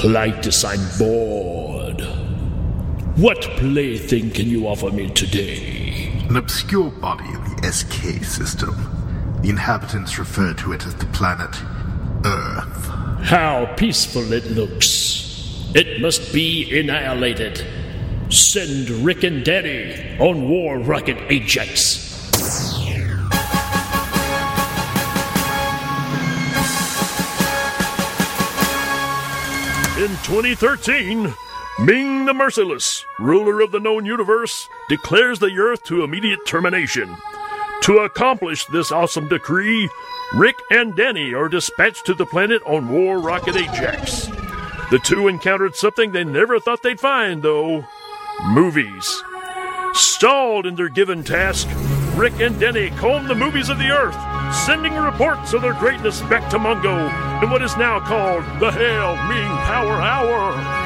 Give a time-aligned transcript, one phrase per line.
[0.00, 2.00] Klytus, I'm bored.
[3.18, 6.10] What plaything can you offer me today?
[6.30, 8.74] An obscure body in the SK system.
[9.42, 11.54] The inhabitants refer to it as the planet
[12.24, 12.86] Earth.
[13.26, 15.70] How peaceful it looks.
[15.74, 17.62] It must be annihilated.
[18.30, 22.09] Send Rik and Danny on War Rocket Ajax.
[30.00, 31.34] In 2013,
[31.80, 37.14] Ming the Merciless, ruler of the known universe, declares the Earth to immediate termination.
[37.82, 39.90] To accomplish this awesome decree,
[40.32, 44.28] Rik and Danny are dispatched to the planet on War Rocket Ajax.
[44.90, 47.84] The two encountered something they never thought they'd find, though
[48.42, 49.22] movies.
[49.92, 51.68] Stalled in their given task,
[52.16, 54.16] Rik and Denny comb the movies of the Earth,
[54.52, 59.16] sending reports of their greatness back to Mongo in what is now called the Hail
[59.28, 60.79] Ming Power Hour.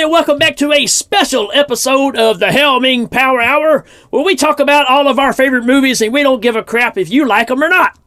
[0.00, 4.24] Everybody, and welcome back to a special episode of the Hail Ming Power Hour, where
[4.24, 7.10] we talk about all of our favorite movies and we don't give a crap if
[7.10, 7.98] you like them or not.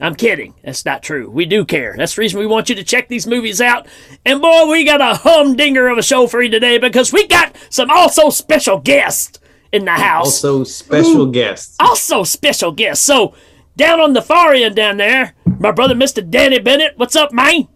[0.00, 0.54] I'm kidding.
[0.64, 1.30] That's not true.
[1.30, 1.94] We do care.
[1.96, 3.86] That's the reason we want you to check these movies out.
[4.26, 7.56] And boy, we got a humdinger of a show for you today because we got
[7.70, 9.38] some also special guests
[9.70, 10.44] in the house.
[10.44, 11.76] Also, special guests.
[11.78, 13.04] Also, special guests.
[13.04, 13.34] So,
[13.76, 16.28] down on the far end down there, my brother, Mr.
[16.28, 16.98] Danny Bennett.
[16.98, 17.68] What's up, man?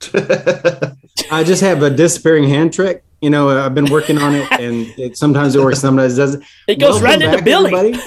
[1.30, 3.02] I just have a disappearing hand trick.
[3.20, 6.44] You know, I've been working on it, and it, sometimes it works, sometimes it doesn't.
[6.66, 7.74] It goes right into back, Billy.
[7.74, 7.98] everybody.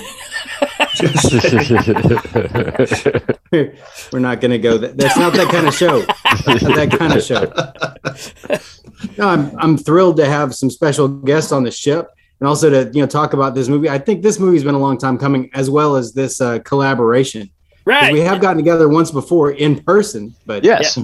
[4.12, 4.78] We're not going to go.
[4.78, 6.01] That, that's not that kind of show.
[6.01, 8.59] That kind of show.
[9.18, 12.07] No, I'm I'm thrilled to have some special guests on the ship,
[12.40, 13.90] and also to you know talk about this movie.
[13.90, 17.41] I think this movie's been a long time coming, as well as this uh, collaboration.
[17.47, 18.13] 'Cause Right.
[18.13, 20.97] We have gotten together once before in person, but Yes.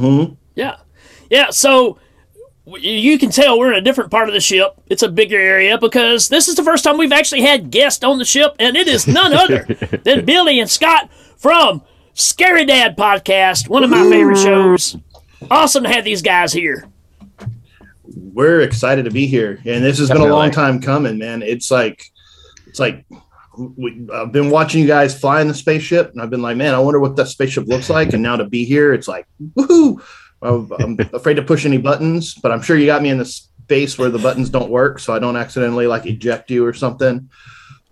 [0.56, 0.78] Yeah.
[1.30, 1.50] Yeah.
[1.52, 1.98] So
[2.66, 4.74] you can tell we're in a different part of the ship.
[4.88, 8.18] It's a bigger area because this is the first time we've actually had guests on
[8.20, 9.64] the ship, and it is none other
[10.04, 11.82] than Billy and Scott from
[12.14, 14.96] Scary Dad Podcast, one of my favorite shows.
[15.50, 16.88] Awesome to have these guys here.
[18.34, 21.70] we're excited to be here and this has been a long time coming man it's
[21.72, 22.04] like
[22.68, 23.06] it's like
[23.58, 26.74] we, i've been watching you guys fly in the spaceship and i've been like man
[26.74, 29.96] i wonder what that spaceship looks like and now to be here it's like woohoo
[29.98, 30.04] Well,
[30.42, 33.98] i'm afraid to push any buttons but i'm sure you got me in the space
[33.98, 37.30] where the buttons don't work so i don't accidentally like eject you or something.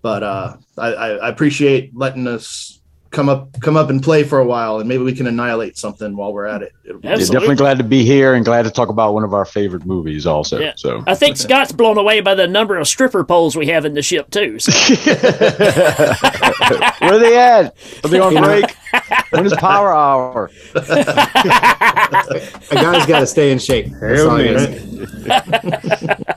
[0.00, 2.77] But uh i i, I appreciate letting us
[3.10, 6.14] come up come up and play for a while and maybe we can annihilate something
[6.14, 8.70] while we're at it It'll be- Yeah, definitely glad to be here and glad to
[8.70, 10.58] talk about one of our favorite movies also.
[10.58, 10.72] Yeah.
[10.76, 13.94] So I think Scott's blown away by the number of stripper poles we have in
[13.94, 14.58] the ship too.
[14.58, 14.72] So.
[16.98, 17.74] where are they at?
[18.04, 18.74] Are they on break?
[19.30, 20.50] when is power hour?
[20.74, 20.80] a
[22.70, 23.92] guy's got to stay in shape.
[24.00, 26.34] That's all I gotta say.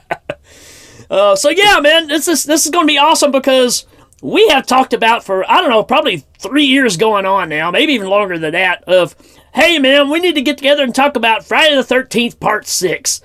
[1.10, 3.86] Uh, so yeah, man, this is this is going to be awesome because
[4.22, 7.94] we have talked about for I don't know, probably three years going on now, maybe
[7.94, 8.84] even longer than that.
[8.86, 9.16] Of
[9.54, 13.22] hey, man, we need to get together and talk about Friday the Thirteenth Part Six.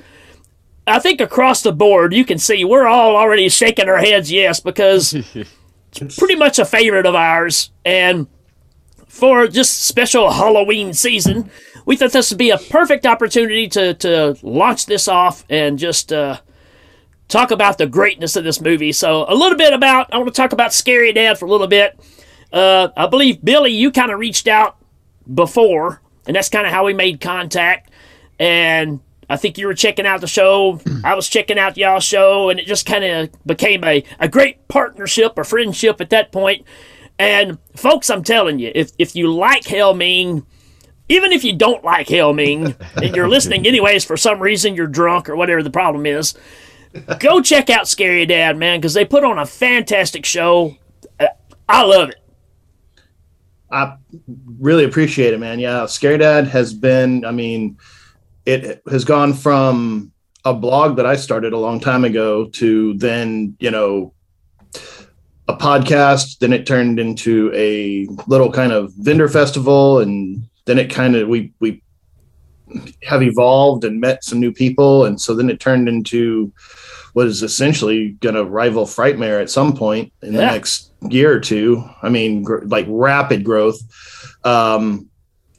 [0.86, 4.60] I think across the board, you can see we're all already shaking our heads yes
[4.60, 8.26] because it's pretty much a favorite of ours, and
[9.06, 11.50] for just special Halloween season,
[11.84, 16.12] we thought this would be a perfect opportunity to to launch this off and just.
[16.12, 16.40] Uh,
[17.28, 18.93] talk about the greatness of this movie.
[18.93, 21.67] So a little bit about I want to talk about Scary Dad for a little
[21.67, 21.99] bit.
[22.52, 24.76] Uh, I believe Billy, you kind of reached out
[25.32, 27.90] before, and that's kind of how we made contact.
[28.38, 30.81] And I think you were checking out the show.
[31.02, 34.69] I was checking out y'all's show, and it just kind of became a, a great
[34.69, 36.64] partnership or friendship at that point.
[37.19, 40.46] And folks, I'm telling you, if if you like Hail Ming,
[41.08, 44.87] even if you don't like Hail Ming and you're listening anyways for some reason you're
[44.87, 46.34] drunk or whatever the problem is,
[47.19, 50.77] go check out Scary Dad, man, because they put on a fantastic show.
[51.19, 51.27] Uh,
[51.69, 52.17] I love it.
[53.71, 53.97] I
[54.59, 55.59] really appreciate it, man.
[55.59, 57.79] Yeah, Scary Dad has been, I mean,
[58.44, 60.12] it has gone from
[60.44, 64.15] a blog that I started a long time ago to then, you know,
[65.49, 66.38] a podcast.
[66.38, 71.29] Then it turned into a little kind of vendor festival, and then it kind of
[71.29, 71.83] we we
[73.02, 76.52] have evolved and met some new people, and so then it turned into
[77.12, 81.40] what is essentially going to rival Frightmare at some point in the next year or
[81.40, 81.82] two.
[82.02, 83.78] I mean, gr- like rapid growth.
[84.44, 85.08] Um,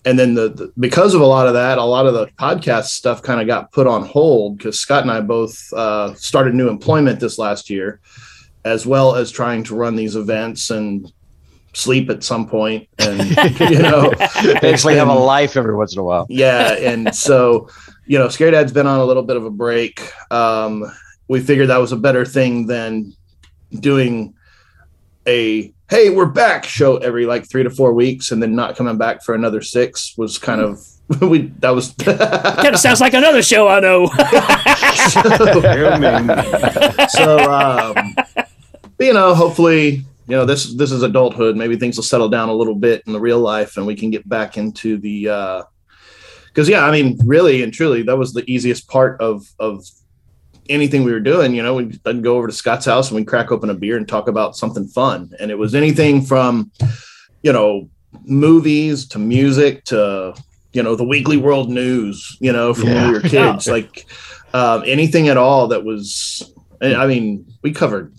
[0.06, 2.89] and then the, the because of a lot of that, a lot of the podcast
[2.89, 6.69] stuff kind of got put on hold because Scott and I both uh, started new
[6.69, 8.00] employment this last year,
[8.63, 11.12] as well as trying to run these events and
[11.78, 13.20] sleep at some point, and
[13.60, 14.12] you know,
[14.64, 16.26] Actually, have a life every once in a while.
[16.30, 17.70] yeah and so
[18.06, 20.02] you know scary dad's been on a little bit of a break
[20.32, 20.84] um
[21.28, 23.14] we figured that was a better thing than
[23.80, 24.34] doing
[25.28, 28.98] a hey we're back show every like three to four weeks and then not coming
[28.98, 30.80] back for another six was kind of
[31.22, 34.08] we that was Kind of sounds like another show I know.
[37.10, 38.16] so um
[39.00, 41.56] you know hopefully you know this this is adulthood.
[41.56, 44.10] Maybe things will settle down a little bit in the real life and we can
[44.10, 45.64] get back into the uh
[46.48, 49.86] because yeah i mean really and truly that was the easiest part of of
[50.70, 53.28] anything we were doing you know we'd I'd go over to scott's house and we'd
[53.28, 55.32] crack open a beer and talk about something fun.
[55.40, 56.72] And it was anything from
[57.42, 57.90] you know
[58.24, 60.36] movies to music to
[60.74, 63.68] you know the weekly world news you know from when we were kids.
[63.78, 64.08] Like
[64.54, 68.14] um, anything at all that was i mean we covered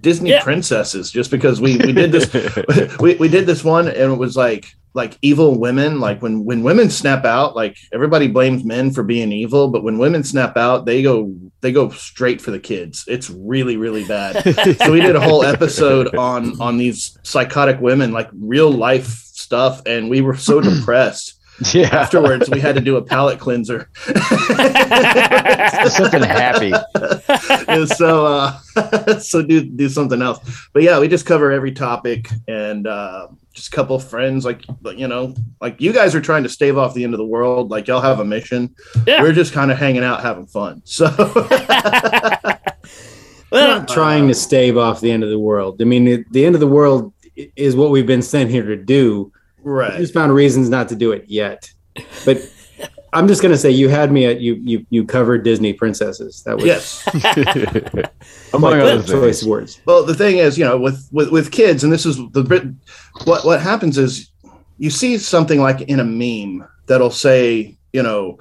[0.00, 0.42] disney Yeah.
[0.42, 2.32] princesses just because we we did this
[3.00, 6.62] we, we did this one and it was like like evil women like when when
[6.62, 10.86] women snap out like everybody blames men for being evil but when women snap out
[10.86, 13.04] they go they go straight for the kids.
[13.06, 14.42] It's really really bad.
[14.78, 19.82] So we did a whole episode on on these psychotic women like real life stuff
[19.84, 21.35] and we were so depressed
[21.72, 23.88] Yeah, afterwards we had to do a palate cleanser
[25.88, 26.72] something happy.
[27.68, 30.38] And so uh so do do something else
[30.72, 34.64] but yeah we just cover every topic and uh just a couple of friends like
[34.82, 37.24] like, you know like you guys are trying to stave off the end of the
[37.24, 38.74] world like y'all have a mission
[39.06, 39.22] Yeah.
[39.22, 41.06] we're just kind of hanging out having fun so
[43.50, 45.80] well, not trying to stave off the end of the world.
[45.80, 47.12] I mean, it, the end of the world
[47.54, 49.32] is what we've been sent here to do.
[49.66, 51.70] I right just found reasons not to do it yet.
[52.24, 52.38] But
[53.12, 56.42] I'm just gonna say you had me at you you you covered Disney princesses.
[56.42, 57.06] That was yes
[58.52, 59.80] Among like other the choice words.
[59.86, 62.64] Well, the thing is, you know, with with with kids, and this is the bit.
[63.24, 64.30] What what happens is
[64.78, 68.38] you see something like in a meme that'll say, you know,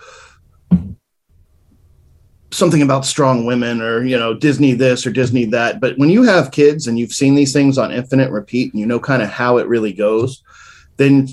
[2.52, 5.80] something about strong women or you know Disney this or Disney that.
[5.80, 8.86] But when you have kids and you've seen these things on infinite repeat and you
[8.86, 10.44] know kind of how it really goes,
[10.98, 11.28] then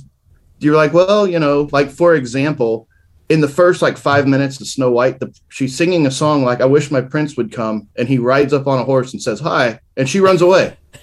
[0.58, 2.88] you're like, well, you know, like for example,
[3.28, 6.60] in the first like five minutes of Snow White, the, she's singing a song like
[6.60, 9.40] "I wish my prince would come," and he rides up on a horse and says
[9.40, 10.76] hi, and she runs away.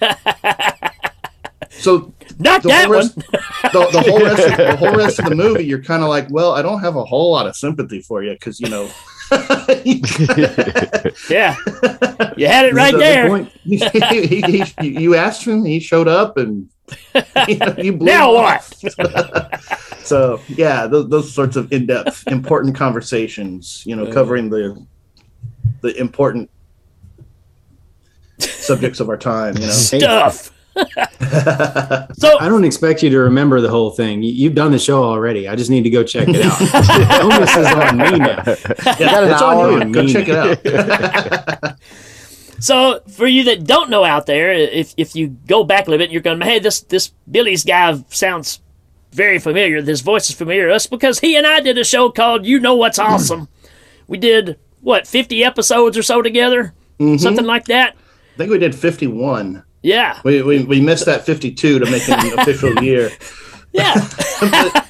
[1.70, 2.98] so not the that whole, one.
[2.98, 3.14] rest,
[3.72, 6.28] the, the whole rest, of, the whole rest of the movie, you're kind of like,
[6.30, 8.88] well, I don't have a whole lot of sympathy for you because you know.
[11.30, 11.54] Yeah,
[12.36, 13.28] you had it right So the there.
[13.28, 13.52] Point.
[13.62, 16.68] he, he, he, you asked him, he showed up, and
[17.48, 19.60] you, know, you blew Now him what?
[20.02, 24.86] so yeah, those, those sorts of in-depth, important conversations, you know, covering the
[25.82, 26.50] the important
[28.38, 29.56] subjects of our time.
[29.56, 30.50] You know, Stuff.
[30.76, 34.22] so I don't expect you to remember the whole thing.
[34.22, 35.48] You, you've done the show already.
[35.48, 36.58] I just need to go check it out.
[36.58, 38.42] the onus is on me now.
[38.98, 39.94] yeah, it's hour on you.
[39.94, 41.76] Go check it out.
[42.60, 46.04] So, for you that don't know out there, if if you go back a little
[46.04, 48.60] bit, you're going, "Hey, this this Billy's guy sounds
[49.12, 49.82] very familiar.
[49.82, 52.60] His voice is familiar to us because he and I did a show called You
[52.60, 53.12] Know What's mm-hmm.
[53.12, 53.48] Awesome.
[54.06, 57.16] we did what 50 episodes or so together, mm-hmm.
[57.16, 57.96] something like that.
[58.34, 59.64] I think we did 51.
[59.82, 63.10] Yeah, We, we, we missed that 52 to make it an official year,
[63.72, 63.94] yeah,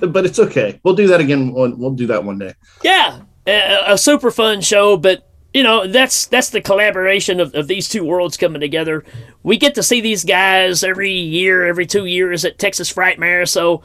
[0.00, 0.78] but, but it's okay.
[0.82, 1.52] We'll do that again.
[1.52, 2.54] One, we'll do that one day.
[2.82, 3.22] yeah.
[3.46, 5.27] A, a super fun show, but
[5.58, 9.04] you know that's that's the collaboration of, of these two worlds coming together.
[9.42, 13.48] We get to see these guys every year, every two years at Texas Frightmare.
[13.48, 13.82] So,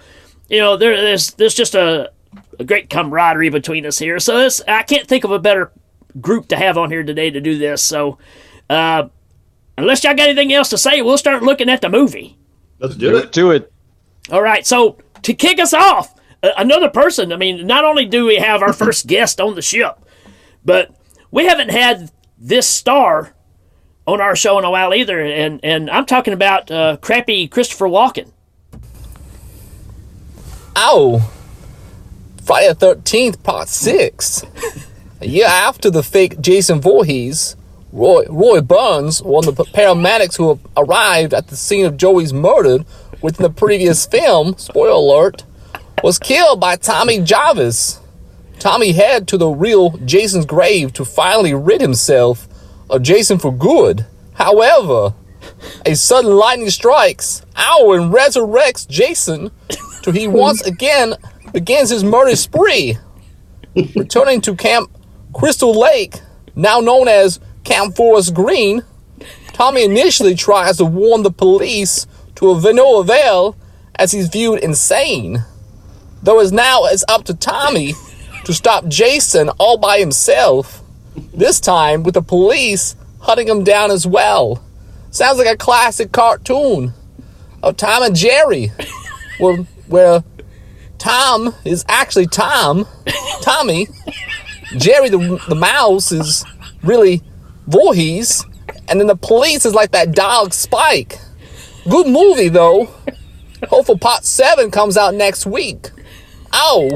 [0.50, 2.12] you know, there, there's there's just a,
[2.60, 4.20] a great camaraderie between us here.
[4.20, 5.72] So this, I can't think of a better
[6.22, 7.82] group to have on here today to do this.
[7.82, 8.20] So,
[8.70, 9.08] uh,
[9.75, 12.38] unless y'all got anything else to say, we'll start looking at the movie.
[12.77, 13.24] Let's do Do it.
[13.24, 13.32] it.
[13.32, 13.74] Do it.
[14.32, 16.13] All right, so to kick us off,
[16.44, 17.34] uh, another person.
[17.34, 19.98] I mean, not only do we have our first guest on the ship,
[20.63, 20.92] but
[21.34, 23.34] we haven't had this star
[24.06, 25.20] on our show in a while either.
[25.20, 28.32] And and I'm talking about uh, crappy Christopher Walken.
[30.75, 31.32] Oh,
[32.44, 34.44] Friday the 13th, part 6.
[35.22, 37.56] A year after the fake Jason Voorhees,
[37.92, 42.80] Roy, Roy Burns, one of the paramedics who arrived at the scene of Joey's murder
[43.22, 45.46] within the previous film, spoiler alert,
[46.04, 48.00] was killed by Tommy Jarvis.
[48.63, 52.48] Tommy headed to the real Jason's grave to finally rid himself
[52.89, 54.05] of Jason for good.
[54.36, 55.13] However,
[55.86, 59.51] a sudden lightning strikes Ow and resurrects Jason
[60.01, 61.15] till he once again
[61.51, 62.98] begins his murder spree.
[63.98, 64.89] Returning to Camp
[65.34, 66.22] Crystal Lake,
[66.55, 68.82] now known as Camp Forest Green,
[69.48, 73.58] Tommy initially tries to warn the police to a no avail
[73.96, 75.43] as he's viewed insane.
[76.22, 77.93] Though it's now it's up to Tommy
[78.45, 80.81] to stop Jason all by himself,
[81.33, 84.63] this time with the police hunting him down as well.
[85.12, 86.93] Sounds like a classic cartoon
[87.62, 88.71] of Tom and Jerry,
[89.39, 89.57] where,
[89.88, 90.23] where
[90.97, 92.88] Tom is actually Tom,
[93.41, 93.88] Tommy.
[94.77, 96.43] Jerry the, the mouse is
[96.81, 97.21] really
[97.67, 98.43] Voorhees,
[98.89, 101.19] and then the police is like that dog Spike.
[101.89, 102.89] Good movie though.
[103.69, 105.89] Hopeful Part 7 comes out next week.
[106.53, 106.89] Ow.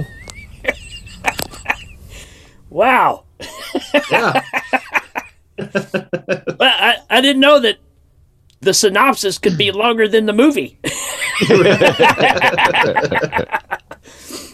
[2.69, 3.24] Wow.
[4.12, 4.41] Yeah.
[5.59, 7.77] Well, I, I didn't know that
[8.62, 10.77] the synopsis could be longer than the movie.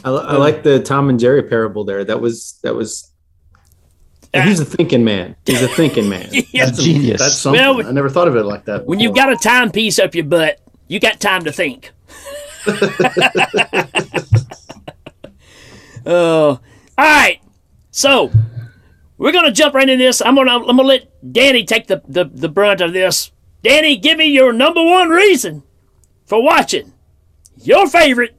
[0.06, 2.06] I, I like the Tom and Jerry parable there.
[2.06, 3.12] That was that was.
[4.34, 5.36] Uh, he's a thinking man.
[5.46, 6.30] He's a thinking man.
[6.54, 6.72] Yeah.
[6.72, 7.20] Genius.
[7.20, 7.62] That's something.
[7.62, 8.86] Well, I never thought of it like that.
[8.86, 11.92] When you've got a timepiece up your butt, you got time to think.
[16.06, 16.60] Oh,
[16.98, 17.40] all right.
[17.94, 18.32] So
[19.20, 20.20] we're gonna jump right into this.
[20.20, 23.32] I'm gonna I'm gonna let Danny take the, the, the brunt of this.
[23.62, 25.64] Danny, give me your number one reason
[26.26, 26.92] for watching
[27.62, 28.36] your favorite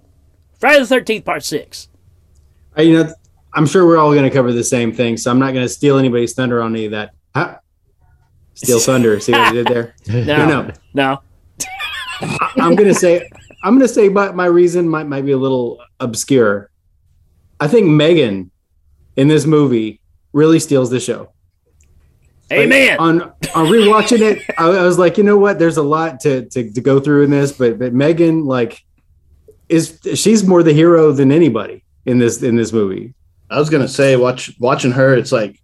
[0.58, 1.88] Friday the Thirteenth Part Six.
[2.76, 3.14] I, you know,
[3.52, 5.68] I'm sure we're all going to cover the same thing, so I'm not going to
[5.68, 7.14] steal anybody's thunder on any of that.
[7.36, 7.58] Huh?
[8.54, 9.20] Steal thunder.
[9.20, 9.94] See what I did there?
[10.08, 10.72] No, no.
[10.94, 11.22] no.
[12.56, 13.30] I'm going to say
[13.62, 16.70] I'm going to say my, my reason might might be a little obscure.
[17.60, 18.50] I think Megan
[19.16, 20.00] in this movie
[20.32, 21.30] really steals the show.
[22.50, 22.98] Like, Amen.
[22.98, 23.22] on
[23.54, 25.58] on rewatching it, I, I was like, you know what?
[25.58, 28.84] There's a lot to, to to go through in this, but but Megan like
[29.68, 33.14] is she's more the hero than anybody in this in this movie.
[33.50, 35.14] I was gonna say, watch watching her.
[35.14, 35.60] It's like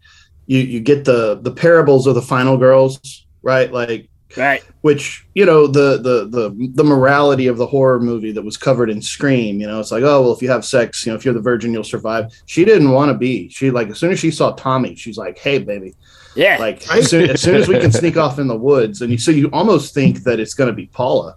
[0.46, 3.72] you you get the the parables of the final girls, right?
[3.72, 4.62] Like right.
[4.82, 8.90] which you know the the the the morality of the horror movie that was covered
[8.90, 9.60] in Scream.
[9.60, 11.40] You know, it's like oh well, if you have sex, you know, if you're the
[11.40, 12.32] virgin, you'll survive.
[12.46, 13.48] She didn't want to be.
[13.48, 15.94] She like as soon as she saw Tommy, she's like, hey baby,
[16.34, 16.58] Yeah.
[16.58, 19.18] like as soon, as soon as we can sneak off in the woods, and you
[19.18, 21.36] so you almost think that it's gonna be Paula.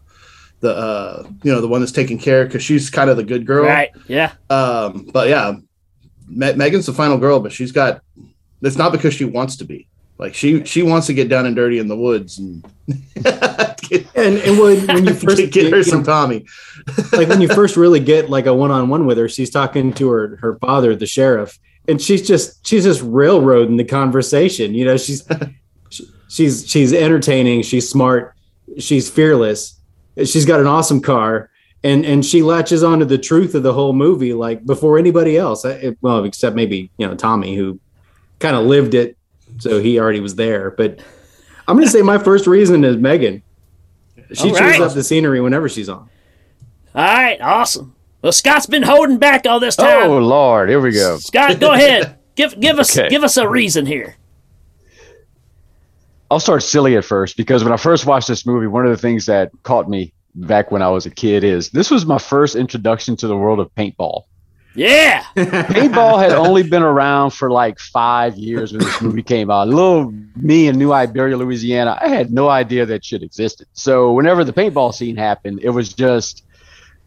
[0.59, 3.45] The uh, you know, the one that's taking care because she's kind of the good
[3.45, 3.89] girl, right.
[4.07, 4.31] Yeah.
[4.49, 5.55] um, but yeah,
[6.29, 8.01] Me- Megan's the final girl, but she's got.
[8.61, 9.89] It's not because she wants to be.
[10.23, 12.63] Like she she wants to get down and dirty in the woods and
[13.21, 16.45] get, And and when, when you first get, get her some Tommy.
[17.11, 19.91] like when you first really get like a one on one with her, she's talking
[19.95, 24.73] to her her father, the sheriff, and she's just she's just railroading the conversation.
[24.73, 25.27] You know, she's
[26.29, 28.33] she's she's entertaining, she's smart,
[28.79, 29.77] she's fearless,
[30.19, 31.49] she's got an awesome car,
[31.83, 35.65] and and she latches onto the truth of the whole movie like before anybody else.
[35.65, 37.77] Eh, I- it- well, except maybe you know Tommy who
[38.39, 39.17] kind of lived it,
[39.59, 40.71] so he already was there.
[40.71, 40.99] But
[41.67, 43.41] I'm gonna say my first reason is Megan.
[44.33, 46.09] She All chews up the scenery whenever she's on.
[46.95, 47.39] All right.
[47.41, 47.95] Awesome.
[48.21, 50.09] Well, Scott's been holding back all this time.
[50.09, 51.17] Oh Lord, here we go.
[51.17, 52.17] Scott, go ahead.
[52.35, 53.09] Give give us Okay.
[53.09, 54.15] give us a reason here.
[56.31, 58.97] I'll start silly at first because when I first watched this movie, one of the
[58.97, 62.55] things that caught me back when I was a kid is this was my first
[62.55, 64.23] introduction to the world of paintball.
[64.75, 65.23] Yeah.
[65.35, 69.67] Paintball had only been around for like five years when this movie came out.
[69.67, 73.67] Little me in New Iberia, Louisiana, I had no idea that shit existed.
[73.73, 76.43] So whenever the paintball scene happened, it was just,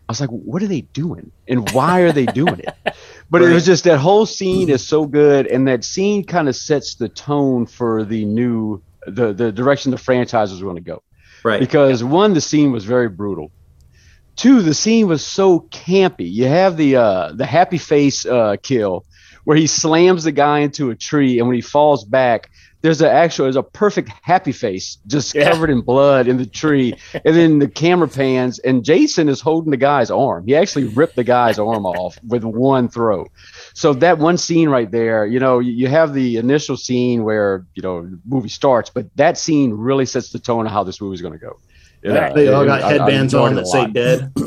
[0.08, 1.32] I was like, what are they doing?
[1.48, 2.74] And why are they doing it?
[3.28, 5.48] But it was just that whole scene is so good.
[5.48, 9.98] And that scene kind of sets the tone for the new, the, the direction the
[9.98, 11.02] franchise was going to go
[11.42, 11.58] Right.
[11.58, 13.50] because one the scene was very brutal
[14.36, 16.30] two the scene was so campy.
[16.30, 19.04] You have the uh the happy face uh kill
[19.44, 22.50] where he slams the guy into a tree and when he falls back
[22.82, 25.50] there's a actual there's a perfect happy face just Yeah.
[25.50, 26.94] covered in blood in the tree.
[27.24, 30.46] And then the camera pans and jason is holding the guy's arm.
[30.46, 33.26] He actually ripped the guy's arm off with one throw.
[33.74, 37.64] So that one scene right there you know you, you have the initial scene where
[37.74, 41.00] you know the movie starts but that scene really sets the tone of how this
[41.00, 41.58] movie is going to go
[42.08, 44.32] And, uh, They all got I- I headbands on that say dead.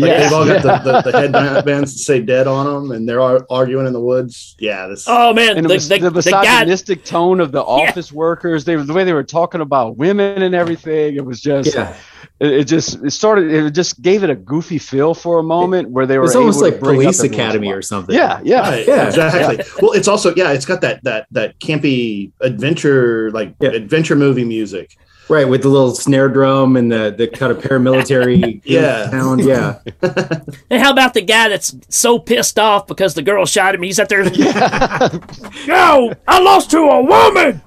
[0.00, 0.20] Like Yeah.
[0.22, 3.84] they've all got the, the, the headbands that say "dead" on them, and they're arguing
[3.84, 4.54] in the woods.
[4.60, 5.06] Yeah, this.
[5.08, 6.40] Oh man, and the, the, the, the guy.
[6.42, 8.64] misogynistic tone of the office workers.
[8.64, 11.16] They the way they were talking about women and everything.
[11.16, 11.96] It was just, Yeah,
[12.38, 13.50] it, it just, it started.
[13.50, 16.26] It just gave it a goofy feel for a moment where they were.
[16.26, 18.14] it's almost like bring Police Academy or something.
[18.14, 19.08] Yeah, yeah, Right, Yeah.
[19.08, 19.64] exactly.
[19.82, 23.70] Well, it's also yeah, it's got that that that campy adventure like Yeah.
[23.70, 24.96] adventure movie music.
[25.28, 25.48] Right.
[25.48, 29.10] With the little snare drum and the the kind of paramilitary Yeah.
[29.10, 29.44] sound.
[29.44, 29.78] Yeah,
[30.70, 33.82] And how about the guy that's so pissed off because the girl shot him?
[33.82, 34.26] He's out there.
[34.32, 35.08] yeah.
[35.66, 37.62] Yo, I lost to a woman.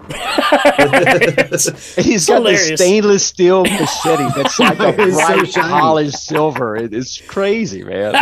[1.97, 2.79] He's got this hilarious.
[2.79, 6.75] stainless steel machete that's like a It's so polished silver.
[6.77, 8.15] It, it's crazy, man.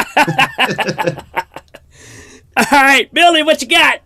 [2.57, 4.01] All right, Billy, what you got?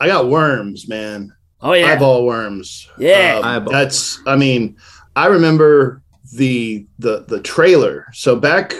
[0.00, 1.32] I got worms, man.
[1.64, 2.88] Oh yeah, Eyeball worms.
[2.98, 3.38] Yeah.
[3.38, 3.72] Um, Eyeball.
[3.72, 4.20] that's.
[4.26, 4.76] I mean,
[5.16, 6.02] I remember
[6.34, 8.06] the the the trailer.
[8.12, 8.74] So back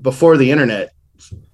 [0.00, 0.94] before the internet,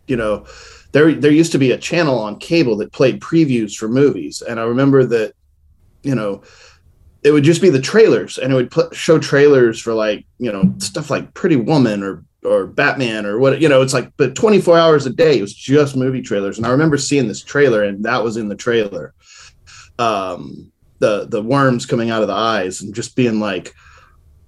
[0.07, 0.47] you know,
[0.93, 4.61] there there used to be a channel on cable that played previews for movies, and
[4.61, 5.35] I remember that,
[6.05, 6.43] you know,
[7.25, 10.53] it would just be the trailers, and it would put, show trailers for like you
[10.53, 13.83] know stuff like Pretty Woman or or Batman or what you know.
[13.83, 15.39] It's like but 24 hours a day.
[15.39, 18.49] It was just movie trailers, and I remember seeing this trailer, and that was in
[18.49, 19.15] the trailer.
[19.99, 23.75] Um, the the worms coming out of the eyes, and just being like.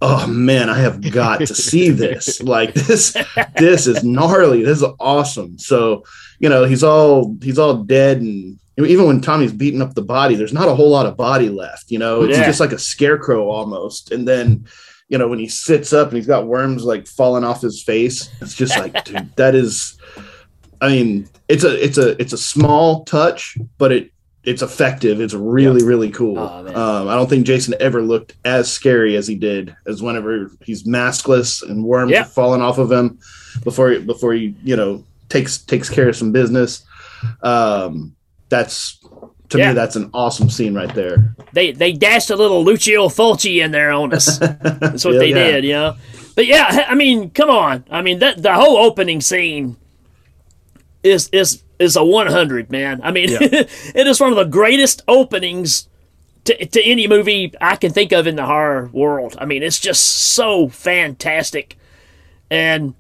[0.00, 2.40] Oh man, I have got to see this.
[2.40, 3.17] Like this,
[3.57, 4.62] this is gnarly.
[4.62, 5.59] This is awesome.
[5.59, 6.05] So,
[6.38, 10.37] you know, he's all he's all dead, and even when Tommy's beating up the body,
[10.37, 11.90] there's not a whole lot of body left.
[11.90, 12.47] You know, it's Yeah.
[12.47, 14.12] just like a scarecrow almost.
[14.12, 14.67] And then,
[15.09, 18.31] you know, when he sits up and he's got worms like falling off his face,
[18.40, 19.99] it's just like, dude, that is.
[20.81, 24.12] I mean, it's a it's a it's a small touch, but it
[24.49, 25.21] it's effective.
[25.21, 26.38] It's really really cool.
[26.38, 26.67] Oh,
[27.02, 30.85] um, I don't think Jason ever looked as scary as he did as whenever he's
[30.85, 32.23] maskless and worms Yeah.
[32.23, 33.19] are falling off of him
[33.64, 36.85] before he, before he you know takes takes care of some business.
[37.43, 38.14] Um,
[38.49, 38.99] that's
[39.50, 39.69] to Yeah.
[39.69, 41.35] me that's an awesome scene right there.
[41.52, 44.39] they they dashed a little Lucio Fulci in there on us.
[44.39, 45.50] That's what Yeah, they yeah.
[45.52, 45.97] did, you know.
[46.37, 47.84] But yeah, I mean, come on.
[47.91, 49.76] I mean, that the whole opening scene
[51.02, 53.00] is is is a 100, man.
[53.02, 55.88] I mean, it is one of the greatest openings
[56.45, 59.36] to, to any movie I can think of in the horror world.
[59.38, 61.76] I mean, it's just so fantastic.
[62.50, 62.95] And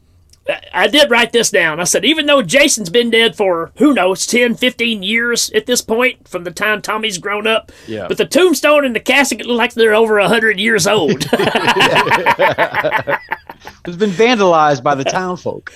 [0.48, 1.78] I- I did write this down.
[1.80, 5.82] I said, even though Jason's been dead for, who knows, 10, 15 years at this
[5.82, 8.06] point from the time Tommy's grown up, Yeah.
[8.08, 11.26] but the tombstone and the casket look like they're over 100 years old.
[13.86, 15.72] It's been vandalized by the town folk.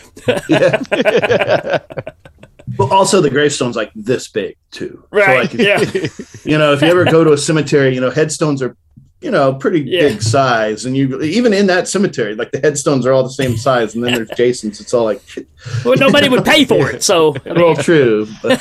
[2.76, 5.04] But also the gravestone's like this big too.
[5.12, 5.42] So, right.
[5.42, 5.78] like, yeah.
[6.44, 8.76] you know, if you ever go to a cemetery, you know, headstones are,
[9.20, 10.08] you know, pretty Yeah.
[10.08, 10.84] big size.
[10.84, 13.94] And you even in that cemetery, like the headstones are all the same size.
[13.94, 14.80] And then there's Jason's.
[14.80, 15.22] It's all like,
[15.84, 17.02] Well, nobody would pay for it.
[17.02, 18.26] So, I mean, well, true.
[18.44, 18.52] all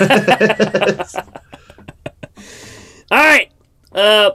[3.11, 3.51] right.
[3.91, 4.31] Uh,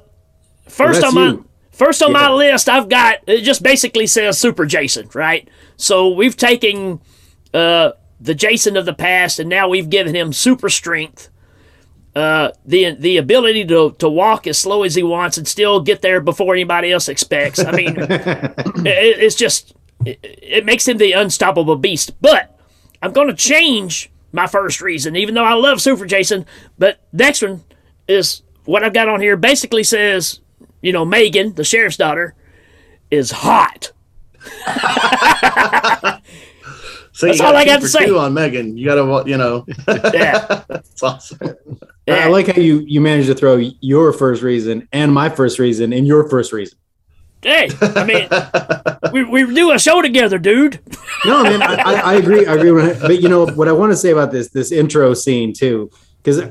[0.68, 1.46] first that's on my you.
[1.72, 3.42] first on my list, I've got it.
[3.42, 5.48] Just basically says Super Jason, right?
[5.76, 7.00] So we've taken
[7.54, 11.28] uh, the Jason of the past, and now we've given him super strength.
[12.14, 16.00] Uh, the the ability to, to walk as slow as he wants and still get
[16.00, 17.62] there before anybody else expects.
[17.62, 19.74] I mean, it, it's just
[20.04, 22.18] it, it makes him the unstoppable beast.
[22.22, 22.58] But
[23.02, 26.46] I'm going to change my first reason, even though I love Super Jason.
[26.78, 27.64] But next one
[28.08, 29.36] is what I've got on here.
[29.36, 30.40] Basically says,
[30.80, 32.34] you know, Megan, the sheriff's daughter,
[33.10, 33.92] is hot.
[37.16, 38.10] So That's all I got to say.
[38.10, 38.76] on Megan.
[38.76, 39.64] You got to, you know,
[40.12, 41.38] Yeah, it's awesome.
[42.06, 45.58] I I like how you you managed to throw your first reason and my first
[45.58, 46.76] reason in your first reason.
[47.40, 48.28] hey, I mean,
[49.14, 50.78] we we do a show together, dude.
[51.24, 52.46] No, man, I, I, I agree.
[52.46, 52.72] I agree.
[52.72, 55.90] With, but you know what I want to say about this this intro scene too,
[56.22, 56.42] because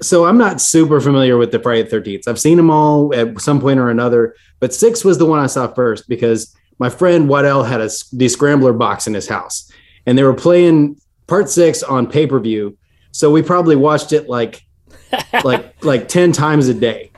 [0.00, 2.26] so I'm not super familiar with the Friday Thirteenth.
[2.26, 5.46] I've seen them all at some point or another, but six was the one I
[5.46, 9.70] saw first because my friend Waddell had a the scrambler box in his house,
[10.06, 12.76] and they were playing part six on pay per view.
[13.12, 14.62] So we probably watched it like
[15.44, 17.10] like like ten times a day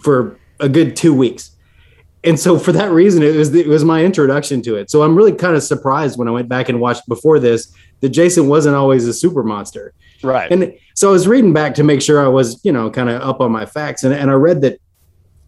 [0.00, 1.56] for a good two weeks
[2.22, 5.16] and so for that reason it was it was my introduction to it so i'm
[5.16, 8.76] really kind of surprised when i went back and watched before this that jason wasn't
[8.76, 10.52] always a super monster Right.
[10.52, 13.22] and so i was reading back to make sure i was you know kind of
[13.22, 14.78] up on my facts and, and i read that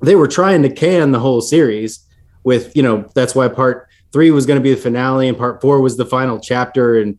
[0.01, 2.01] they were trying to can the whole series
[2.45, 5.61] with you know that's why part three was going to be the finale and part
[5.61, 7.19] four was the final chapter and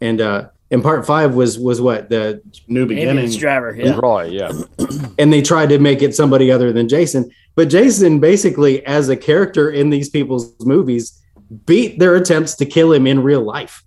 [0.00, 3.10] and uh and part five was was what the New beginning.
[3.10, 3.74] Ambulance driver.
[3.74, 3.98] Yeah.
[4.02, 4.50] Roy, yeah.
[5.18, 7.30] and they tried to make it somebody other than Jason.
[7.54, 11.22] But Jason, basically, as a character in these people's movies,
[11.66, 13.84] beat their attempts to kill him in real life.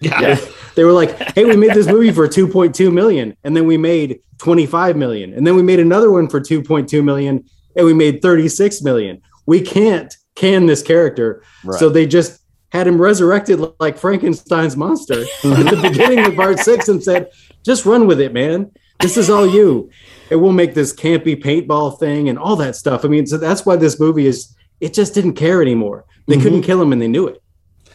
[0.00, 0.38] Yeah.
[0.76, 4.20] They were like, "Hey, we made this movie for 2.2 million, and then we made
[4.38, 7.44] 25 million, and then we made another one for 2.2 million,
[7.76, 9.20] and we made 36 million.
[9.44, 11.78] We can't can this character, Right.
[11.78, 12.40] so they just
[12.70, 17.28] had him resurrected like Frankenstein's monster at the beginning of part six, and said,
[17.64, 18.70] "Just run with it, man.
[19.00, 19.90] This is all you,
[20.30, 23.66] and we'll make this campy paintball thing and all that stuff." I mean, so that's
[23.66, 24.54] why this movie is.
[24.80, 26.06] It just didn't care anymore.
[26.26, 27.42] They couldn't kill him, and they knew it.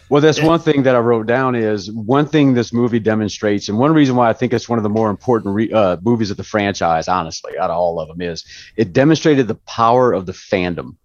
[0.09, 3.79] Well, that's one thing that I wrote down is one thing this movie demonstrates, and
[3.79, 6.37] one reason why I think it's one of the more important re- uh, movies of
[6.37, 8.43] the franchise, honestly, out of all of them, is
[8.75, 10.95] it demonstrated the power of the fandom.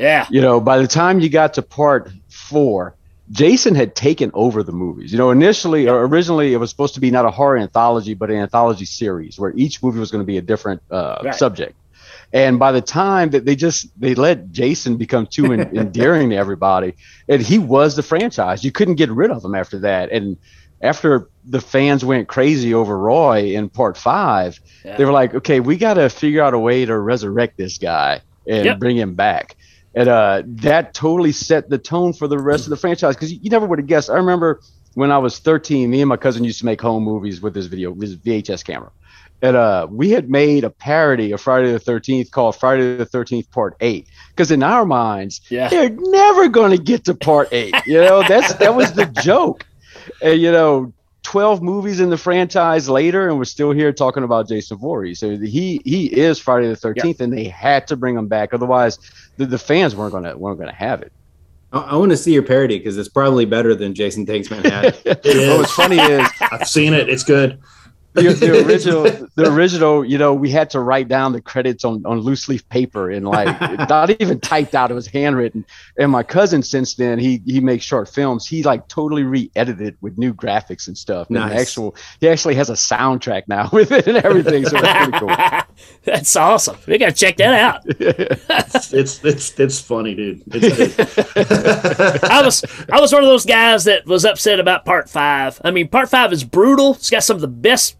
[0.00, 0.26] Yeah.
[0.30, 2.94] You know, by the time you got to part four,
[3.30, 5.12] Jason had taken over the movies.
[5.12, 8.30] You know, initially or originally it was supposed to be not a horror anthology, but
[8.30, 11.34] an anthology series where each movie was going to be a different uh, Right.
[11.34, 11.74] subject.
[12.32, 16.36] And by the time that they just they let Jason become too en- endearing to
[16.36, 16.94] everybody,
[17.28, 18.64] and he was the franchise.
[18.64, 20.10] You couldn't get rid of him after that.
[20.12, 20.36] And
[20.80, 24.96] after the fans went crazy over Roy in part five, Yeah.
[24.96, 28.22] they were like, okay, we got to figure out a way to resurrect this guy
[28.46, 28.78] and Yep.
[28.78, 29.56] bring him back.
[29.94, 33.40] And uh, that totally set the tone for the rest of the franchise because you,
[33.42, 34.08] you never would have guessed.
[34.10, 34.60] I remember
[34.94, 37.66] when I was 13, me and my cousin used to make home movies with this
[37.66, 38.90] video, this VHS camera.
[39.42, 43.50] And uh, we had made a parody of Friday the 13th called Friday the 13th
[43.50, 44.06] Part 8.
[44.30, 45.68] Because in our minds, Yeah.
[45.68, 47.74] they're never going to get to Part 8.
[47.86, 49.64] You know, that's that was the joke.
[50.22, 54.48] And, you know, 12 movies in the franchise later, and we're still here talking about
[54.48, 55.18] Jason Voorhees.
[55.20, 58.54] So he he is Friday the 13th, and they had to bring him back.
[58.54, 58.98] Otherwise,
[59.36, 61.12] the, the fans weren't going to weren't going to have it.
[61.72, 64.94] I, I want to see your parody because it's probably better than Jason Takes Manhattan.
[65.04, 65.58] It But is.
[65.58, 67.08] what's funny is I've seen it.
[67.08, 67.58] It's good.
[68.12, 69.02] The, the original
[69.36, 72.68] the original you know we had to write down the credits on, on loose leaf
[72.68, 75.64] paper and like not even typed out it was handwritten
[75.98, 80.18] and my cousin since then he he makes short films he like totally re-edited with
[80.18, 84.16] new graphics and stuff and actual he actually has a soundtrack now with it and
[84.18, 85.60] everything so it's pretty cool
[86.04, 86.76] That's awesome.
[86.86, 87.82] We got to check that out.
[88.92, 90.42] It's it's it's funny, dude.
[90.46, 92.24] It's good.
[92.24, 95.60] I was I was one of those guys that was upset about part five.
[95.64, 96.94] I mean, part five is brutal.
[96.94, 97.96] It's got some of the best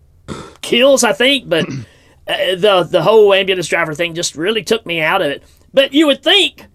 [0.63, 1.67] kills, I think, but
[2.29, 5.43] uh, the the whole ambulance driver thing just really took me out of it.
[5.73, 6.67] But you would think,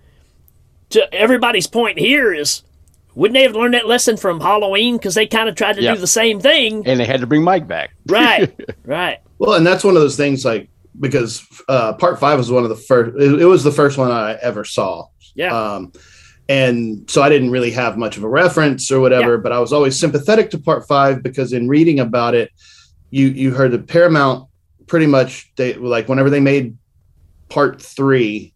[0.91, 2.63] to everybody's point here is,
[3.13, 4.98] wouldn't they have learned that lesson from Halloween?
[4.98, 5.95] Because they kind of tried to Yeah.
[5.95, 6.86] do the same thing.
[6.88, 8.54] and they had to bring mike back Right,
[8.86, 9.19] right.
[9.39, 10.69] well, and that's one of those things like
[11.00, 13.17] because uh, part five was one of the first.
[13.19, 15.08] It, it was the first one I ever saw.
[15.34, 15.54] Yeah.
[15.54, 15.91] Um,
[16.48, 19.39] and so I didn't really have much of a reference or whatever, Yeah.
[19.41, 22.52] but I was always sympathetic to part five because in reading about it,
[23.10, 24.48] you you heard the Paramount
[24.88, 26.78] pretty much they like whenever they made
[27.50, 28.54] part three,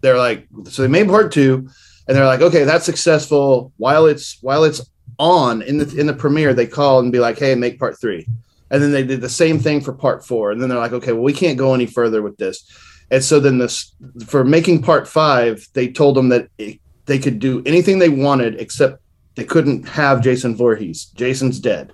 [0.00, 1.68] they're like so they made part two,
[2.06, 3.72] and they're like, okay, that's successful.
[3.76, 7.38] While it's while it's on in the in the premiere, they call and be like,
[7.38, 8.26] hey, make part three.
[8.70, 10.52] And then they did the same thing for part four.
[10.52, 12.64] And then they're like, okay, well, we can't go any further with this.
[13.10, 13.94] And so then this
[14.26, 18.60] for making part five, they told them that it, they could do anything they wanted
[18.60, 19.02] except
[19.34, 21.06] they couldn't have Jason Voorhees.
[21.06, 21.92] Jason's dead.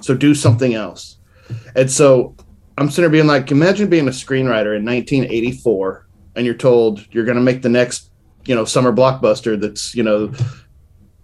[0.00, 1.18] So do something else.
[1.74, 2.34] And so
[2.78, 7.24] I'm sitting there being like, imagine being a screenwriter in 1984 and you're told you're
[7.24, 8.10] going to make the next,
[8.44, 10.32] you know, summer blockbuster that's, you know,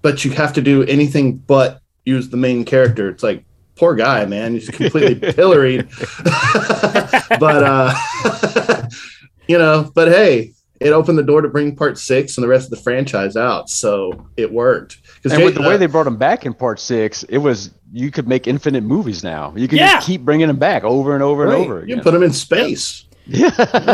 [0.00, 3.08] but you have to do anything but use the main character.
[3.08, 3.44] It's like,
[3.76, 4.54] poor guy, man.
[4.54, 5.88] He's completely pilloried.
[6.24, 8.88] but, uh,
[9.48, 12.66] you know, but hey, it opened the door to bring part six and the rest
[12.66, 13.68] of the franchise out.
[13.68, 14.98] So it worked.
[15.16, 18.10] Because and with the way they brought him back in part six it was you
[18.10, 19.94] could make infinite movies now you could Yeah.
[19.96, 22.32] just keep bringing them back over and over and over you again put them in
[22.32, 23.04] space.
[23.24, 23.50] Yeah.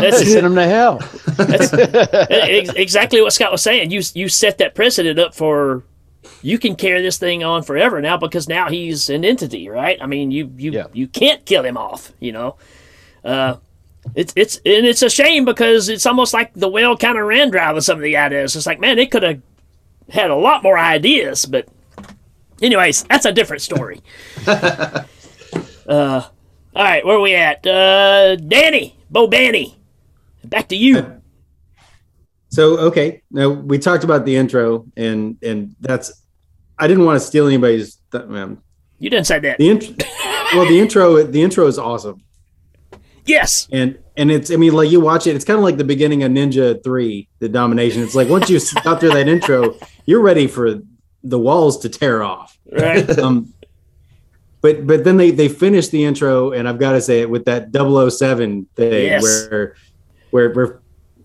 [0.09, 0.97] Send them to hell
[1.37, 1.71] That's
[2.75, 3.91] exactly what Scott was saying.
[3.91, 5.83] You you set that precedent up for
[6.41, 9.99] you can carry this thing on forever now because now he's an entity, right?
[10.01, 10.87] I mean, you you Yeah.
[10.93, 12.55] you can't kill him off, you know.
[13.23, 13.57] Uh,
[14.15, 17.51] it's it's and it's a shame because it's almost like the well kind of ran
[17.51, 18.55] dry with some of the ideas.
[18.55, 19.41] It's like, man, they could have
[20.09, 21.67] had a lot more ideas, but
[22.61, 24.01] anyways, that's a different story.
[24.47, 25.01] uh,
[25.87, 27.65] all right, where are we at?
[27.65, 29.75] Uh, Danny, Bo Banny,
[30.45, 31.21] back to you.
[32.49, 36.11] So okay, now we talked about the intro, and and that's
[36.77, 37.97] I didn't want to steal anybody's.
[38.11, 38.61] Th- um,
[38.99, 39.57] You didn't say that.
[39.57, 39.95] the intro,
[40.53, 42.23] well, the intro, the intro is awesome,
[43.25, 43.67] Yes.
[43.71, 46.23] and and it's I mean like you watch it, it's kind of like the beginning
[46.23, 48.01] of Ninja Three, the domination.
[48.01, 50.79] It's like once you got through that intro, you're ready for
[51.23, 52.57] the walls to tear off.
[52.71, 53.07] Right.
[53.19, 53.53] Um,
[54.61, 57.45] but but then they they finish the intro, and I've got to say it with
[57.45, 59.23] that 007 thing Yes.
[59.49, 59.75] where
[60.31, 60.79] where where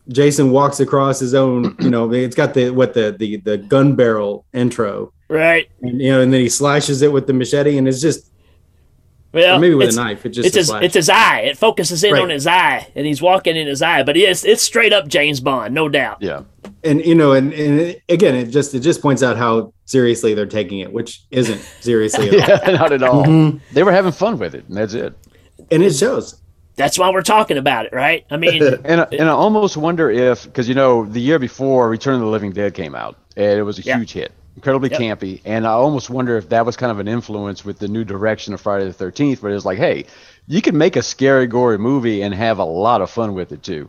[0.09, 3.97] Jason walks across his own, you know, it's got the what the the the gun
[3.97, 5.69] barrel intro, Right.
[5.83, 8.31] and you know, and then he slashes it with the machete, and it's just
[9.33, 10.25] Well, or maybe with a knife.
[10.27, 10.85] It just It's a his, slash.
[10.85, 11.41] it's his eye.
[11.41, 12.23] It focuses in Right.
[12.23, 14.05] on his eye, and he's walking in his eye.
[14.05, 16.19] But it's it's straight up James Bond, no doubt.
[16.21, 16.43] Yeah.
[16.85, 20.35] And you know, and, and it- again, it just it just points out how seriously
[20.35, 22.59] they're taking it, which isn't seriously at all.
[22.73, 23.25] Yeah, not at all.
[23.25, 23.61] Mhm.
[23.73, 25.15] They were having fun with it, and that's it.
[25.71, 26.41] and it shows.
[26.77, 28.25] That's why we're talking about it, right?
[28.31, 31.89] I mean, And I- and I almost wonder if because you know the year before
[31.89, 33.99] Return of the Living Dead came out and it was a Yeah.
[33.99, 35.01] huge hit, incredibly Yep.
[35.01, 38.03] campy, and I almost wonder if that was kind of an influence with the new
[38.05, 40.05] direction of Friday the Thirteenth, where it's like, hey,
[40.49, 43.63] you can make a scary, gory movie and have a lot of fun with it
[43.63, 43.89] too,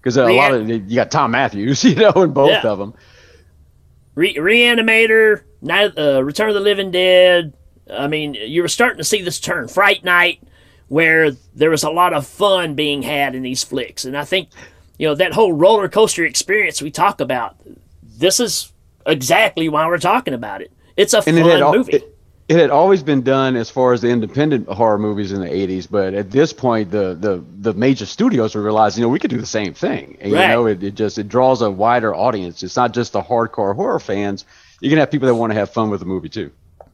[0.00, 2.62] because a Rea- lot of you got Thom Mathews, you know, in both Yeah.
[2.66, 2.94] of them.
[4.14, 7.52] Re- Reanimator, Night, uh, Return of the Living Dead.
[7.92, 9.68] I mean, you were starting to see this turn.
[9.68, 10.42] Fright Night,
[10.88, 14.48] where there was a lot of fun being had in these flicks, and I think
[14.98, 17.56] you know that whole roller coaster experience we talk about.
[18.02, 18.72] This is
[19.06, 20.72] exactly why we're talking about it.
[20.96, 21.92] It's a and fun it had al- movie.
[21.94, 22.17] It,
[22.48, 25.86] it had always been done as far as the independent horror movies in the 80s,
[25.90, 29.30] but at this point, the the, the major studios were realizing, you know, we could
[29.30, 30.16] do the same thing.
[30.20, 30.42] And, Right.
[30.42, 32.62] You know, it, it just it draws a wider audience.
[32.62, 34.44] It's not just the hardcore horror fans.
[34.80, 36.50] You can have people that want to have fun with the movie too.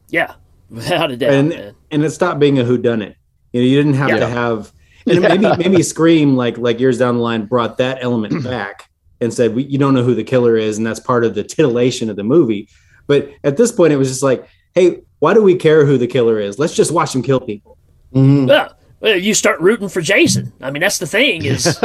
[0.09, 0.35] yeah,
[0.71, 1.75] without a doubt, and man.
[1.90, 3.14] and it stopped being a whodunit.
[3.53, 4.17] You know, you didn't have Yeah.
[4.21, 4.73] to have,
[5.07, 8.88] and maybe maybe Scream like like years down the line brought that element back
[9.21, 11.45] and said we, you don't know who the killer is, and that's part of the
[11.45, 12.69] titillation of the movie.
[13.07, 16.06] But at this point, it was just like, hey, why do we care who the
[16.06, 16.58] killer is?
[16.58, 17.78] Let's just watch him kill people.
[18.14, 18.46] Mhm.
[18.46, 18.68] Yeah.
[19.00, 20.52] Well, you start rooting for Jason.
[20.60, 21.78] I mean, that's the thing is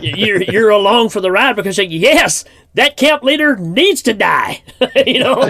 [0.00, 4.62] you're you're along for the ride because you're, yes, that camp leader needs to die.
[5.04, 5.34] you know.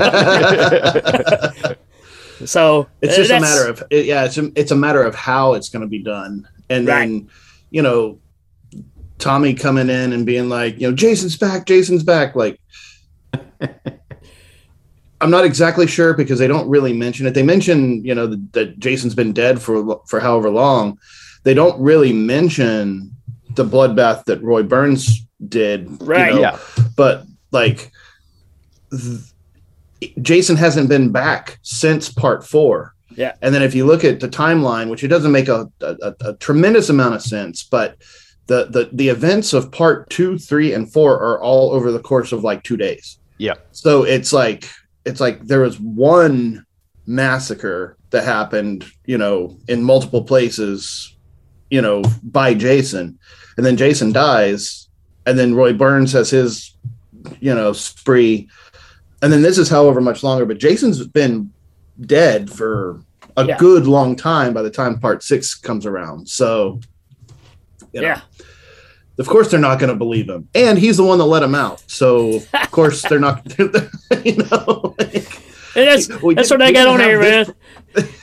[2.47, 4.25] so It's uh, just a matter of it, yeah.
[4.25, 7.29] It's a, it's a matter of how it's going to be done, and then
[7.69, 8.19] you know,
[9.19, 12.35] Tommy coming in and being like, you know, Jason's back, Jason's back.
[12.35, 12.59] Like,
[15.21, 17.35] I'm not exactly sure because they don't really mention it.
[17.35, 20.99] They mention you know that, Jason's been dead for for however long.
[21.45, 23.15] They don't really mention
[23.55, 25.89] the bloodbath that Roy Burns did.
[25.91, 26.59] you Right, know, yeah.
[26.97, 27.91] But like.
[28.91, 29.21] th-
[30.23, 32.95] Jason hasn't been back since part four.
[33.17, 33.35] Yeah.
[33.43, 36.35] And then if you look at the timeline, which it doesn't make a, a, a
[36.37, 37.97] tremendous amount of sense, but
[38.47, 42.33] the, the the events of part two, three, and four are all over the course
[42.33, 43.19] of like two days.
[43.37, 43.55] Yeah.
[43.73, 44.71] So it's like
[45.11, 46.65] it's like there was one
[47.07, 51.17] massacre that happened, you know, in multiple places,
[51.69, 53.19] you know, by Jason,
[53.57, 54.89] and then Jason dies,
[55.27, 56.77] and then Roy Burns has his,
[57.41, 58.49] you know, spree,
[59.23, 61.53] and then this is however much longer, but Jason's been
[62.01, 63.03] dead for
[63.37, 63.59] a Yeah.
[63.59, 66.29] good long time by the time part six comes around.
[66.29, 66.81] So,
[67.93, 68.21] you know, Yeah.
[69.19, 71.55] Of course they're not going to believe him, and he's the one that let him
[71.55, 71.83] out.
[71.87, 73.43] So of course they're not,
[74.25, 74.95] you know.
[74.99, 75.41] like-
[75.77, 77.55] And that's We that's what I got on have here, man.
[77.95, 78.17] this-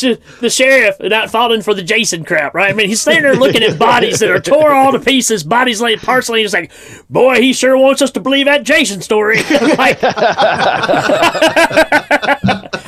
[0.00, 2.68] the, the sheriff not falling for the Jason crap, right?
[2.70, 5.80] I mean, he's standing there looking at bodies that are tore all to pieces, bodies
[5.80, 6.42] laid partially.
[6.42, 6.72] He's like,
[7.08, 9.36] "Boy, he sure wants us to believe that Jason story."
[9.78, 9.98] like,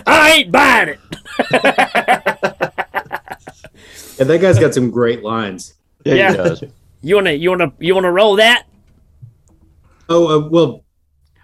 [0.07, 0.99] I ain't buying it.
[4.19, 5.75] And that guy's got some great lines.
[6.05, 6.31] Yeah, Yeah.
[6.31, 6.65] he does.
[7.05, 8.65] You wanna, you wanna, you wanna roll that?
[10.09, 10.85] Oh uh, well,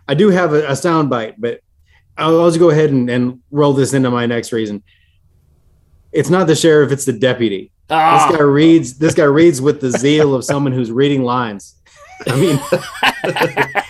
[0.08, 1.60] I do have a, a sound bite, but
[2.16, 4.82] I'll, I'll just go ahead and, and roll this into my next reason.
[6.12, 7.72] It's not the sheriff; it's the deputy.
[7.90, 8.98] Ah, This guy reads.
[8.98, 11.76] This guy reads with the zeal of someone who's reading lines.
[12.26, 12.60] I mean,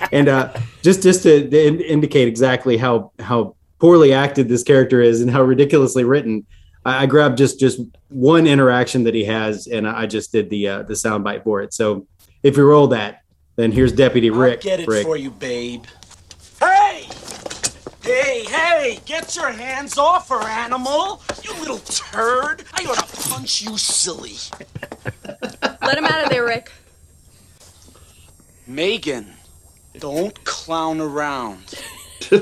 [0.12, 0.52] and uh,
[0.82, 5.42] just just to, to indicate exactly how how poorly acted this character is and how
[5.42, 6.46] ridiculously written,
[6.84, 10.68] I, I grabbed just just one interaction that he has, and I just did the
[10.68, 11.74] uh, the soundbite for it.
[11.74, 12.06] So
[12.42, 13.22] if you roll that,
[13.56, 14.58] then here's Deputy Rick.
[14.58, 15.06] I'll get it Rick.
[15.06, 15.84] for you, babe.
[16.58, 17.06] Hey!
[18.02, 19.00] Hey, hey!
[19.04, 21.22] Get your hands off her, animal!
[21.42, 22.64] You little turd!
[22.74, 24.36] I ought to punch you, silly.
[25.62, 26.72] Let him out of there, Rick.
[28.66, 29.34] Megan,
[29.98, 31.74] don't clown around.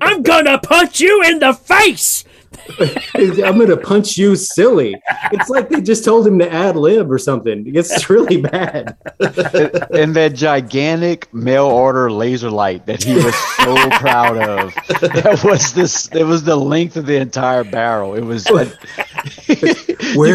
[0.00, 2.24] I'm gonna punch you in the face.
[3.14, 4.94] I'm gonna punch you, silly.
[5.32, 7.64] It's like they just told him to ad lib or something.
[7.74, 8.96] It's really bad.
[9.20, 14.74] and that gigantic mail order laser light that he was so proud of.
[15.00, 16.08] That was this.
[16.12, 18.14] It was the length of the entire barrel.
[18.14, 18.48] It was.
[18.48, 18.54] you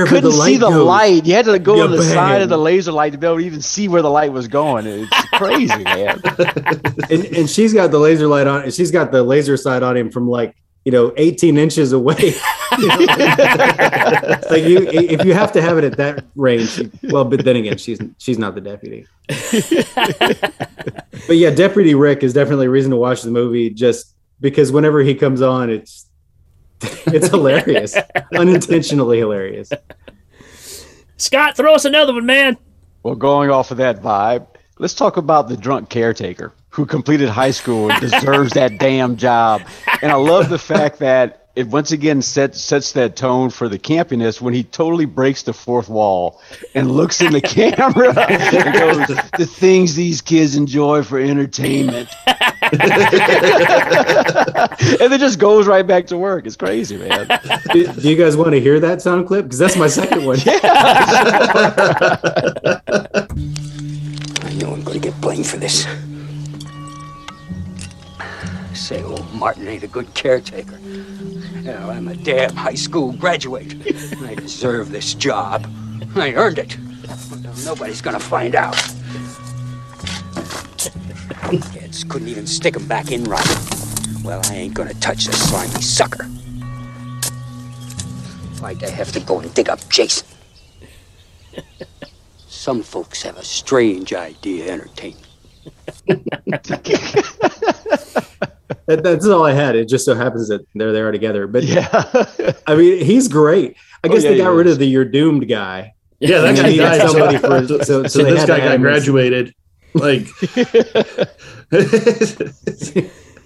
[0.06, 1.26] couldn't the see the goes, light.
[1.26, 3.46] You had to go on the side of the laser light to be able to
[3.46, 4.86] even see where the light was going.
[4.86, 6.22] It's crazy, man.
[7.10, 8.70] and, and she's got the laser light on.
[8.72, 10.56] She's got the laser sight on him from like
[10.88, 12.34] you know, 18 inches away.
[12.80, 17.26] You know, it's like you, if you have to have it at that range, well,
[17.26, 19.08] but then again, she's she's not the deputy.
[21.28, 25.00] but yeah, Deputy Rick is definitely a reason to watch the movie, just because whenever
[25.00, 26.06] he comes on, it's
[27.08, 27.98] it's hilarious,
[28.36, 29.72] unintentionally hilarious.
[31.16, 32.58] Scott, throw us another one, man.
[33.02, 34.46] Well, going off of that vibe,
[34.80, 39.62] let's talk about the drunk caretaker who completed high school and deserves that damn job.
[40.02, 43.80] And I love the fact that it once again sets sets that tone for the
[43.80, 46.40] campiness when he totally breaks the fourth wall
[46.76, 49.08] and looks in the camera and goes,
[49.40, 52.38] "The things these kids enjoy for entertainment," and
[55.00, 56.46] then just goes right back to work.
[56.46, 57.28] It's crazy, man.
[57.74, 59.46] Do, do you guys want to hear that sound clip?
[59.46, 60.38] Because that's my second one.
[60.46, 63.28] I
[64.78, 65.88] I'm gonna get blamed for this.
[68.76, 70.78] Say old Martin ain't a good caretaker.
[71.64, 73.74] Hell, I'm a damn high school graduate.
[74.22, 75.68] I deserve this job.
[76.16, 76.78] I earned it.
[77.66, 78.76] Nobody's gonna find out.
[81.74, 83.58] Kids couldn't even stick 'em back in right.
[84.24, 86.26] Well, I ain't gonna touch this slimy sucker.
[88.60, 90.28] Why'd I have to go and dig up Jason?
[92.68, 95.26] Some folks have a strange idea of entertainment.
[98.88, 99.76] That, that's all I had.
[99.78, 101.46] It just so happens that they're there together.
[101.48, 101.88] But Yeah.
[102.68, 103.76] I mean, he's great.
[104.04, 104.74] I Oh, guess yeah, they got rid is.
[104.74, 105.94] of the "you're doomed" guy.
[106.20, 107.02] Yeah, that guy they needed died.
[107.10, 109.54] somebody so, for- so, so- so so this guy to got have him graduated.
[109.94, 110.28] Like,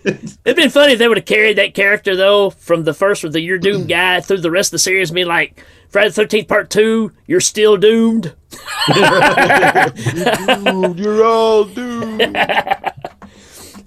[0.03, 3.33] It'd been funny if they would have carried that character though from the first with
[3.33, 6.13] the "You're Doomed" guy through the rest of the series, and be like Friday the
[6.15, 8.33] Thirteenth Part Two, "You're Still Doomed."
[8.93, 12.37] Dude, you're all doomed.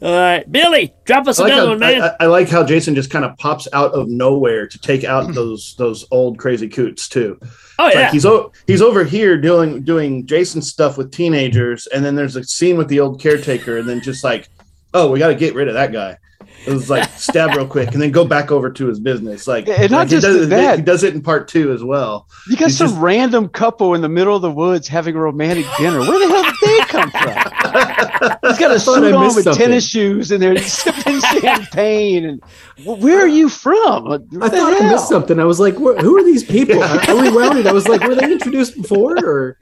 [0.02, 2.02] All right, Billy, drop us I like, another how, one, man.
[2.02, 5.02] I, I- I like how Jason just kind of pops out of nowhere to take
[5.02, 7.38] out those those old crazy coots too.
[7.78, 11.86] oh It's yeah, Like he's o- he's over here doing doing Jason stuff with teenagers,
[11.86, 14.48] and then there's a scene with the old caretaker, and then just like,
[14.92, 16.18] oh, we got to get rid of that guy.
[16.66, 19.46] It was like stab real quick, and then go back over to his business.
[19.46, 20.79] Like, And not like just he does, that.
[20.79, 22.27] he does it in part two as well.
[22.48, 25.20] You got He's some just- random couple in the middle of the woods having a
[25.20, 26.00] romantic dinner.
[26.00, 28.38] Where the hell did they come from?
[28.50, 29.55] He's got a suit on with something.
[29.55, 32.24] tennis shoes and they're sipping champagne.
[32.24, 32.42] And
[32.85, 34.05] where are you from?
[34.05, 35.38] What I the thought I missed something.
[35.38, 37.66] I was like, "Who are these people?" I, I rewound it.
[37.66, 39.59] I was like, "Were they introduced before?" Or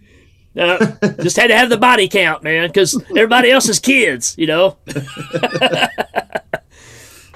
[0.57, 0.87] Uh,
[1.23, 4.77] just had to have the body count, man, because everybody else is kids, you know.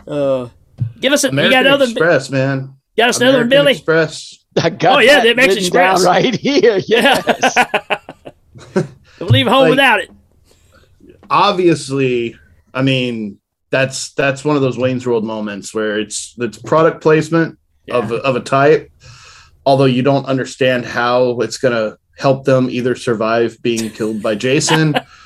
[0.07, 0.49] uh,
[1.01, 1.29] give us a.
[1.29, 1.85] American you got another.
[1.85, 2.75] Express, man.
[2.97, 3.73] Got us another one, American Billy.
[3.73, 4.45] Express.
[4.59, 6.05] I got Oh, yeah, that the Amex written down Express.
[6.07, 6.81] right here.
[6.87, 7.55] Yes.
[9.19, 10.11] Don't leave home Like- without it.
[11.31, 12.37] obviously,
[12.75, 13.39] I mean,
[13.71, 17.59] that's that's one of those Wayne's World moments where it's it's product placement
[17.91, 18.91] of of a type,
[19.65, 24.95] although you don't understand how it's gonna help them either survive being killed by Jason,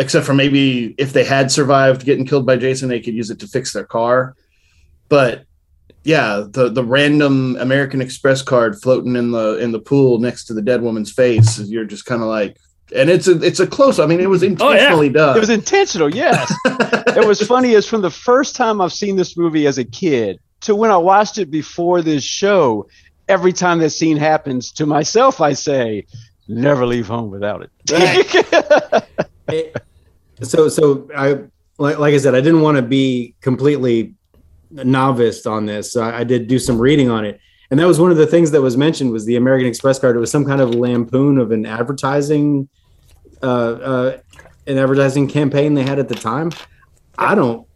[0.00, 3.38] except for maybe if they had survived getting killed by Jason, they could use it
[3.40, 4.34] to fix their car.
[5.10, 5.44] But
[6.02, 10.54] yeah, the the random American Express card floating in the in the pool next to
[10.54, 12.56] the dead woman's face, you're just kind of like,
[12.96, 13.98] and it's a it's a close.
[13.98, 15.36] I mean, it was oh, intentionally done.
[15.36, 16.50] It was intentional, yes.
[16.64, 20.40] it was funny is from the first time I've seen this movie as a kid
[20.62, 22.88] to when I watched it before this show,
[23.28, 26.06] every time that scene happens, to myself I say,
[26.48, 27.70] never leave home without it.
[30.42, 31.44] so, so I
[31.78, 34.14] like, like I said, I didn't want to be completely
[34.70, 35.92] novice on this.
[35.92, 38.26] So I, I did do some reading on it, and that was one of the
[38.26, 40.16] things that was mentioned was the American Express card.
[40.16, 42.68] It was some kind of lampoon of an advertising,
[43.42, 44.18] uh, uh,
[44.66, 46.50] an advertising campaign they had at the time.
[47.16, 47.66] I don't.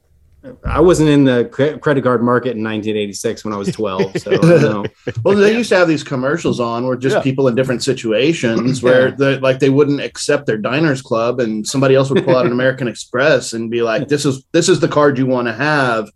[0.65, 4.19] I wasn't in the credit card market in 1986 when I was 12.
[4.19, 4.85] So I don't know.
[5.25, 7.23] Well, they used to have these commercials on where just Yeah.
[7.23, 11.95] people in different situations where the like they wouldn't accept their diners club and somebody
[11.95, 14.89] else would pull out an American Express and be like, This is this is the
[14.89, 16.11] card you want to have.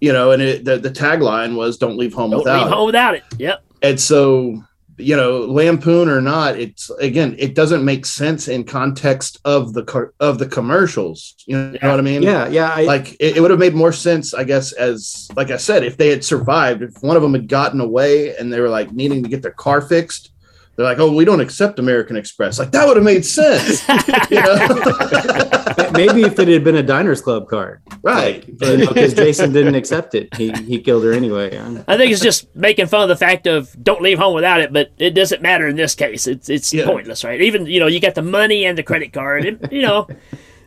[0.00, 2.74] You know, and it, the, the tagline was don't leave home Don't without leave it.
[2.74, 3.22] home without it.
[3.38, 3.62] Yep.
[3.82, 4.60] And so,
[5.02, 9.84] you know, lampoon or not, it's again, it doesn't make sense in context of the
[9.84, 11.34] car- of the commercials.
[11.46, 12.22] You know, what I mean?
[12.22, 12.72] Yeah, yeah.
[12.72, 15.84] I, like it, it would have made more sense, I guess, as like I said,
[15.84, 18.92] if they had survived, if one of them had gotten away and they were like
[18.92, 20.32] needing to get their car fixed,
[20.76, 23.86] they're like, "Oh, we don't accept American Express." Like that would have made sense,
[24.30, 24.56] you know?
[25.92, 28.46] maybe if it had been a Diners Club card, right?
[28.58, 31.58] Because Jason didn't accept it, he he killed her anyway.
[31.86, 34.72] I think it's just making fun of the fact of don't leave home without it,
[34.72, 36.26] but it doesn't matter in this case.
[36.26, 36.86] It's it's Yeah.
[36.86, 37.40] pointless, right?
[37.40, 40.08] Even you know you got the money and the credit card, it, you know.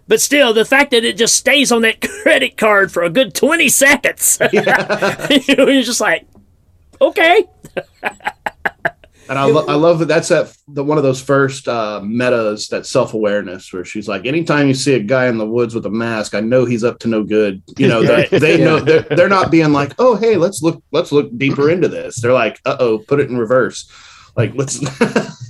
[0.07, 3.33] But still, the fact that it just stays on that credit card for a good
[3.33, 6.27] 20 seconds, you know, you're just like,
[7.01, 7.45] okay.
[9.27, 12.67] And I, lo- I love that that's that the one of those first uh, metas
[12.69, 15.85] that self awareness where she's like, anytime you see a guy in the woods with
[15.85, 17.63] a mask, I know he's up to no good.
[17.77, 21.11] You know, they, they know they're, they're not being like, oh hey, let's look let's
[21.11, 22.21] look deeper into this.
[22.21, 23.91] They're like, uh oh, put it in reverse.
[24.35, 24.81] Like let's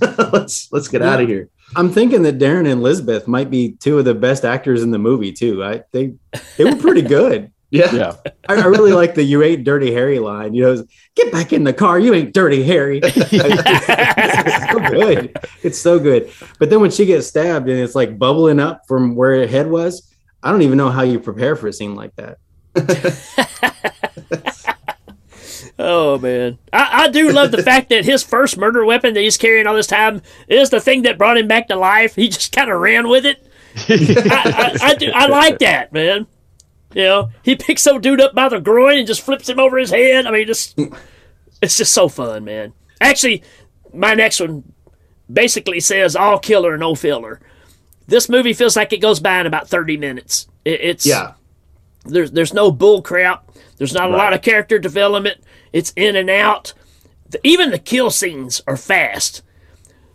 [0.32, 1.50] let's let's get out of here.
[1.74, 4.98] I'm thinking that Darren and Elizabeth might be two of the best actors in the
[4.98, 5.64] movie too.
[5.64, 6.14] I they
[6.56, 7.52] they were pretty good.
[7.70, 8.14] Yeah, Yeah.
[8.48, 10.54] I, I really like the "You ain't dirty Harry" line.
[10.54, 10.84] You know,
[11.16, 11.98] get back in the car.
[11.98, 13.00] You ain't dirty Harry.
[13.02, 15.38] it's so good.
[15.62, 16.30] It's so good.
[16.58, 19.68] But then when she gets stabbed and it's like bubbling up from where her head
[19.68, 20.12] was,
[20.42, 22.38] I don't even know how you prepare for a scene like that.
[25.78, 29.36] Oh man, I, I do love the fact that his first murder weapon that he's
[29.36, 32.14] carrying all this time is the thing that brought him back to life.
[32.14, 33.46] He just kind of ran with it.
[33.76, 36.26] I, I, I, do, I like that, man.
[36.94, 39.76] You know, he picks some dude up by the groin and just flips him over
[39.76, 40.26] his head.
[40.26, 40.78] I mean, just
[41.60, 42.72] it's just so fun, man.
[43.00, 43.42] Actually,
[43.92, 44.72] my next one
[45.30, 47.40] basically says all killer, no filler.
[48.06, 50.48] This movie feels like it goes by in about thirty minutes.
[50.64, 51.32] It, it's yeah,
[52.04, 53.50] there's there's no bull crap.
[53.78, 55.40] There's not a lot of character development.
[55.72, 56.72] It's in and out.
[57.28, 59.42] The, even the kill scenes are fast.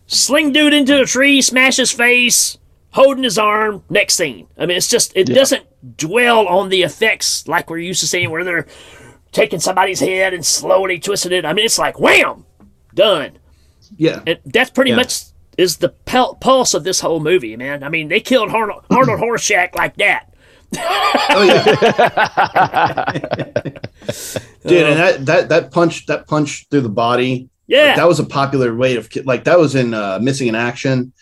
[0.07, 2.57] Sling dude into a tree, smash his face,
[2.91, 3.83] holding his arm.
[3.89, 4.47] Next scene.
[4.57, 5.65] I mean, it's just it doesn't
[5.97, 8.67] dwell on the effects like we're used to seeing, where they're
[9.31, 11.45] taking somebody's head and slowly twisting it.
[11.45, 12.45] I mean, it's like wham,
[12.93, 13.37] done.
[13.97, 14.21] yeah.
[14.27, 14.97] And that's pretty Yeah.
[14.97, 15.21] much
[15.57, 17.83] is the pul- pulse of this whole movie, man.
[17.83, 20.27] I mean, they killed Arnold, Arnold Horshack like that.
[20.77, 21.63] Oh yeah,
[24.65, 27.49] dude, and that that that punch that punch through the body.
[27.67, 27.87] Yeah.
[27.87, 31.13] like, that was a popular way of like that was in uh, Missing in Action.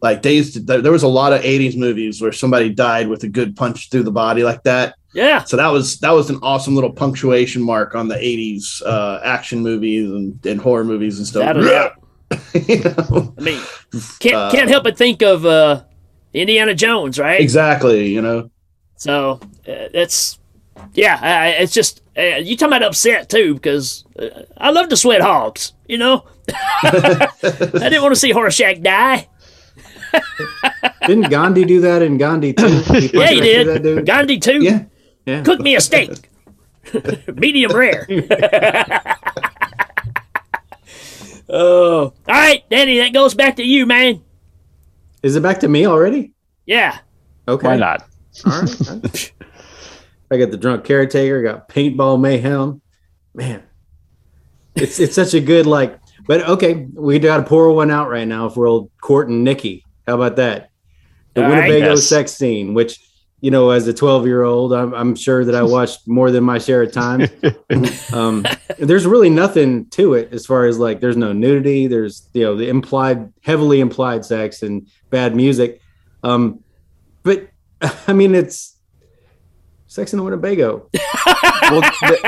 [0.00, 3.24] Like they used to, there, was a lot of '80s movies where somebody died with
[3.24, 4.94] a good punch through the body like that.
[5.12, 5.42] Yeah.
[5.42, 9.60] So that was that was an awesome little punctuation mark on the '80s uh, action
[9.60, 11.56] movies and, and horror movies and stuff.
[12.54, 13.34] You know?
[13.38, 13.60] I mean,
[14.20, 15.84] can't can't help but think of uh,
[16.34, 17.40] Indiana Jones, right?
[17.40, 18.08] Exactly.
[18.08, 18.50] You know.
[18.96, 20.38] So uh, it's
[20.94, 25.20] yeah, it's just uh, you talking about upset too because uh, I love to sweat
[25.20, 26.26] hogs, you know.
[26.82, 27.28] I
[27.72, 29.28] didn't want to see Horshack die.
[31.06, 32.66] Didn't Gandhi do that in Gandhi too?
[32.68, 33.82] Yeah, he punched that did.
[33.82, 34.06] dude?
[34.06, 34.62] Gandhi too.
[34.62, 34.84] Yeah.
[35.26, 35.42] Yeah.
[35.42, 36.30] Cook me a steak,
[37.34, 38.06] medium rare.
[41.48, 42.98] oh, all right, Danny.
[42.98, 44.22] That goes back to you, man.
[45.22, 46.32] Is it back to me already?
[46.66, 46.98] Yeah.
[47.46, 47.66] Okay.
[47.66, 48.04] Why not?
[48.46, 49.32] All right.
[50.30, 51.42] I got the drunk caretaker.
[51.42, 52.80] Got paintball mayhem.
[53.34, 53.62] Man,
[54.74, 55.98] it's it's such a good like.
[56.26, 59.84] But okay, we got to pour one out right now for old Cort and Nikki.
[60.08, 60.70] How about that?
[61.34, 61.68] The All right.
[61.68, 62.04] Winnebago Yes.
[62.04, 62.98] sex scene, which
[63.40, 66.42] you know, as a 12 year old, I'm, I'm sure that I watched more than
[66.42, 67.30] my share of times.
[68.12, 68.44] um,
[68.78, 71.86] there's really nothing to it as far as like, there's no nudity.
[71.86, 75.80] There's, you know, the implied, heavily implied sex and bad music.
[76.24, 76.64] Um,
[77.22, 77.48] but
[78.08, 78.76] I mean, it's
[79.86, 80.88] sex in the Winnebago.
[81.62, 82.20] well, th-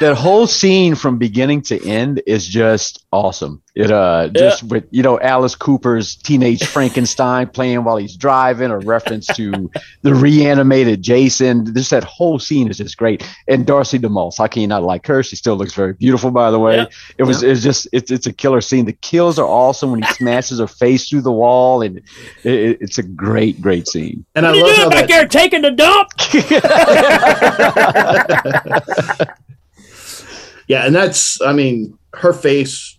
[0.00, 3.62] that whole scene from beginning to end is just awesome.
[3.76, 8.78] It uh just with you know Alice Cooper's teenage Frankenstein playing while he's driving, a
[8.78, 9.70] reference to
[10.00, 11.74] the reanimated Jason.
[11.74, 13.22] Just that whole scene is just great.
[13.46, 15.22] And Darcy DeMoss, how can you not like her?
[15.22, 16.76] She still looks very beautiful, by the way.
[16.76, 16.86] Yeah.
[17.18, 18.86] It was it's just it's it's a killer scene.
[18.86, 22.04] The kills are awesome when he smashes her face through the wall, and it,
[22.44, 24.24] it- it's a great great scene.
[24.34, 26.08] And I What are you love doing how back that, there taking the dump?
[30.68, 32.95] yeah, and that's I mean her face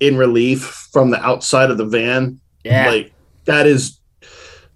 [0.00, 2.40] in relief from the outside of the van.
[2.64, 2.88] Yeah.
[2.88, 3.12] Like
[3.44, 4.00] that is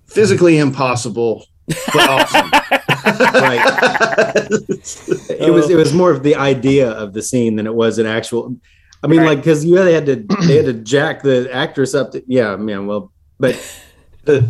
[0.07, 2.51] physically impossible, but awesome.
[3.03, 3.65] Right.
[5.31, 8.07] it was it was more of the idea of the scene than it was an
[8.07, 8.55] actual.
[9.03, 9.29] I mean, Right.
[9.29, 10.17] like because you had to
[10.47, 12.13] they had to jack the actress up.
[12.13, 12.87] To, yeah, man.
[12.87, 13.57] Well, but
[14.25, 14.47] the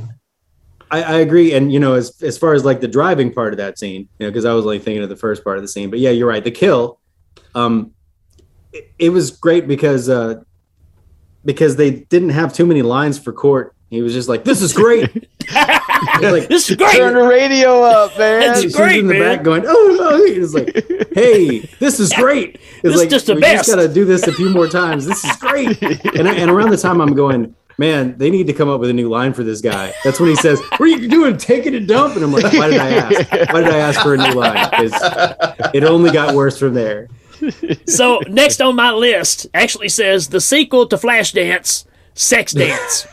[0.90, 3.58] I, I agree, and you know, as as far as like the driving part of
[3.58, 5.68] that scene, you know, because I was like thinking of the first part of the
[5.68, 5.90] scene.
[5.90, 6.42] But yeah, you're right.
[6.42, 6.98] The kill,
[7.54, 7.92] um,
[8.72, 10.42] it, it was great because uh,
[11.44, 13.74] because they didn't have too many lines for Cort.
[13.90, 15.28] He was just like, "This is great."
[16.02, 16.96] It was like, This is great.
[16.96, 18.52] Turn the radio up, man.
[18.52, 19.36] It's she's great, in the man.
[19.36, 20.72] back going, "Oh no!" It's like,
[21.12, 23.66] "Hey, this is great." It's This is like just the we best.
[23.66, 25.04] just got to do this a few more times.
[25.06, 25.80] This is great.
[25.82, 28.88] And I, and around the time I'm going, man, they need to come up with
[28.88, 29.92] a new line for this guy.
[30.02, 31.36] That's when he says, "What are you doing?
[31.36, 33.52] Taking a dump?" And I'm like, "Why did I ask?
[33.52, 34.92] Why did I ask for a new line?" Because
[35.74, 37.08] it only got worse from there.
[37.86, 43.06] So next on my list actually says the sequel to Flashdance, sex dance.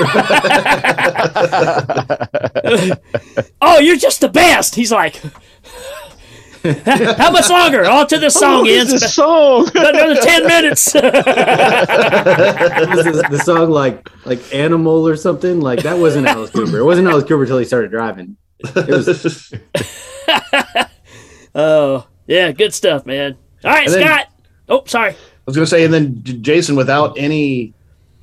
[3.60, 4.74] oh, you're just the best.
[4.74, 5.16] He's like,
[6.62, 7.84] how much longer?
[7.86, 9.02] All to the song What is ends.
[9.02, 9.70] this song?
[9.74, 10.92] Another ten minutes.
[10.94, 15.60] Was the, the song like like Animal or something?
[15.60, 16.78] Like that wasn't Alice Cooper.
[16.78, 18.36] It wasn't Alice Cooper until he started driving.
[18.60, 19.54] It was
[21.54, 23.36] oh, yeah, good stuff, man.
[23.64, 24.26] All right, And then- Scott.
[24.68, 25.10] Oh, sorry.
[25.12, 27.72] I was gonna say, and then Jason, without any,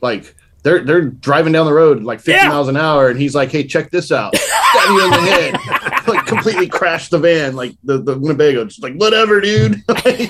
[0.01, 2.49] like, they're they're driving down the road like 50 Yeah.
[2.49, 5.55] miles an hour, and he's like, "Hey, check this out!" Stab you in the head,
[6.07, 9.83] like completely crashed the van, like the the Winnebago, just like whatever, dude.
[9.89, 10.27] I'm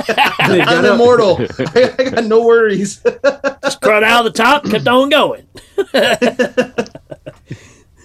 [0.60, 0.95] got up.
[0.95, 1.38] immortal.
[1.60, 3.01] I got no worries.
[3.64, 5.45] Just crawled out of the top, kept on going.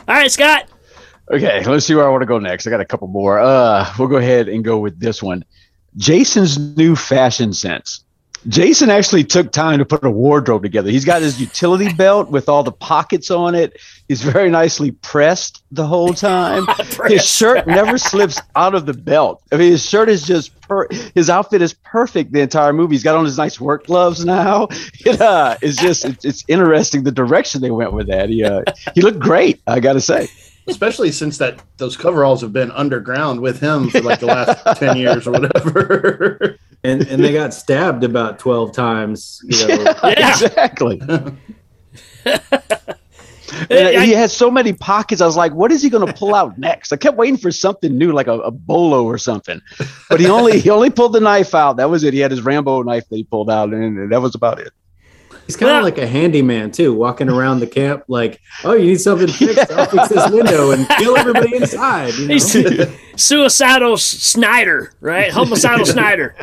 [0.08, 0.64] All right, Scott.
[1.32, 2.66] Okay, let's see where I want to go next.
[2.66, 3.38] I got a couple more.
[3.38, 5.44] Uh, we'll go ahead and go with this one.
[5.96, 8.04] Jason's new fashion sense.
[8.48, 10.90] Jason actually took time to put a wardrobe together.
[10.90, 13.78] He's got his utility belt with all the pockets on it.
[14.08, 16.66] He's very nicely pressed the whole time.
[17.06, 19.42] his shirt never slips out of the belt.
[19.52, 22.94] I mean, his shirt is just per- his outfit is perfect the entire movie.
[22.94, 24.68] He's got on his nice work gloves now.
[25.02, 28.28] It, uh, it's just it's, it's interesting the direction they went with that.
[28.28, 28.62] He uh,
[28.94, 29.62] he looked great.
[29.66, 30.28] I got to say.
[30.70, 34.96] Especially since that those coveralls have been underground with him for like the last 10
[34.96, 36.56] years or whatever.
[36.84, 39.40] and and they got stabbed about twelve times.
[39.44, 40.30] You know, Yeah.
[40.30, 41.00] exactly.
[43.68, 45.20] And uh, he had so many pockets.
[45.20, 47.50] I was like, "What is he going to pull out next?" I kept waiting for
[47.50, 49.60] something new, like a, a bolo or something.
[50.08, 51.76] But he only he only pulled the knife out.
[51.76, 52.14] That was it.
[52.14, 54.72] He had his Rambo knife that he pulled out, and that was about it.
[55.50, 59.00] He's kind of like a handyman too, walking around the camp like, "Oh, you need
[59.00, 59.70] something fixed?
[59.72, 62.34] I'll fix this window and kill everybody inside." You know?
[62.34, 65.32] He's suicidal Snyder, right?
[65.32, 66.36] Homicidal Snyder.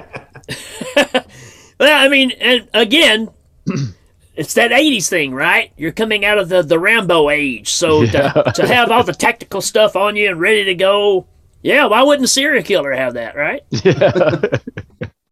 [1.79, 3.29] well, I mean, and again,
[4.35, 5.71] it's that 80s thing, right?
[5.77, 7.69] You're coming out of the, the Rambo age.
[7.69, 11.27] So to, to have all the tactical stuff on you and ready to go,
[11.61, 13.61] yeah, why wouldn't a serial killer have that, right?
[13.71, 14.57] Yeah.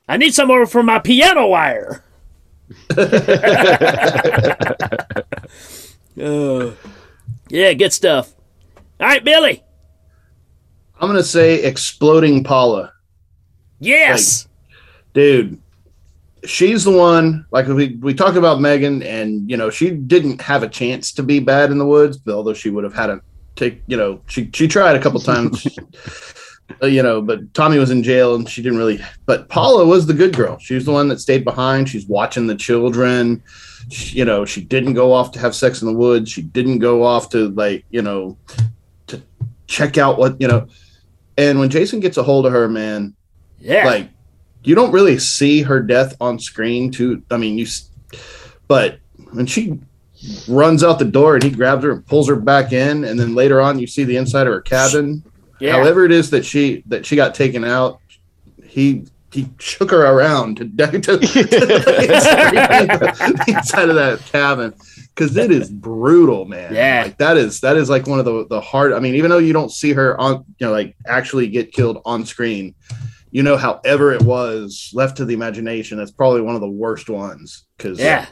[0.08, 2.04] I need some more for my piano wire.
[6.18, 6.72] Uh,
[7.50, 8.34] yeah, good stuff.
[9.00, 9.64] All right, Billy.
[11.00, 12.94] I'm going to say exploding Paula.
[13.80, 14.48] Yes.
[15.14, 15.62] dude
[16.46, 20.64] she's the one like we, we talked about megan and you know she didn't have
[20.64, 23.22] a chance to be bad in the woods although she would have had to
[23.56, 25.68] take you know she she tried a couple times
[26.82, 30.08] Uh, you know but tommy was in jail and she didn't really but paula was
[30.08, 30.58] the good girl.
[30.58, 31.88] She was the one that stayed behind.
[31.88, 33.44] She's watching the children.
[33.90, 36.32] She, you know she didn't go off to have sex in the woods.
[36.32, 38.38] She didn't go off to like you know
[39.08, 39.22] to
[39.68, 40.68] check out what you know.
[41.38, 43.16] And when jason gets a hold of her man
[43.60, 43.86] yeah.
[43.86, 44.10] like
[44.64, 47.66] you don't really see her death on screen too i mean you
[48.68, 49.00] but
[49.32, 49.80] when she
[50.48, 53.36] runs out the door and he grabs her and pulls her back in and then
[53.36, 55.24] later on you see the inside of her cabin
[55.60, 55.74] Yeah.
[55.74, 58.00] however it is that she that she got taken out
[58.66, 61.26] he he shook her around to, to, to, the
[63.48, 64.74] inside of that cabin
[65.14, 67.04] because it is brutal man Yeah.
[67.06, 69.38] like that is that is like one of the the hard i mean even though
[69.38, 72.76] you don't see her on you know like actually get killed on screen
[73.32, 77.10] you know however it was left to the imagination that's probably one of the worst
[77.10, 78.26] ones because Yeah.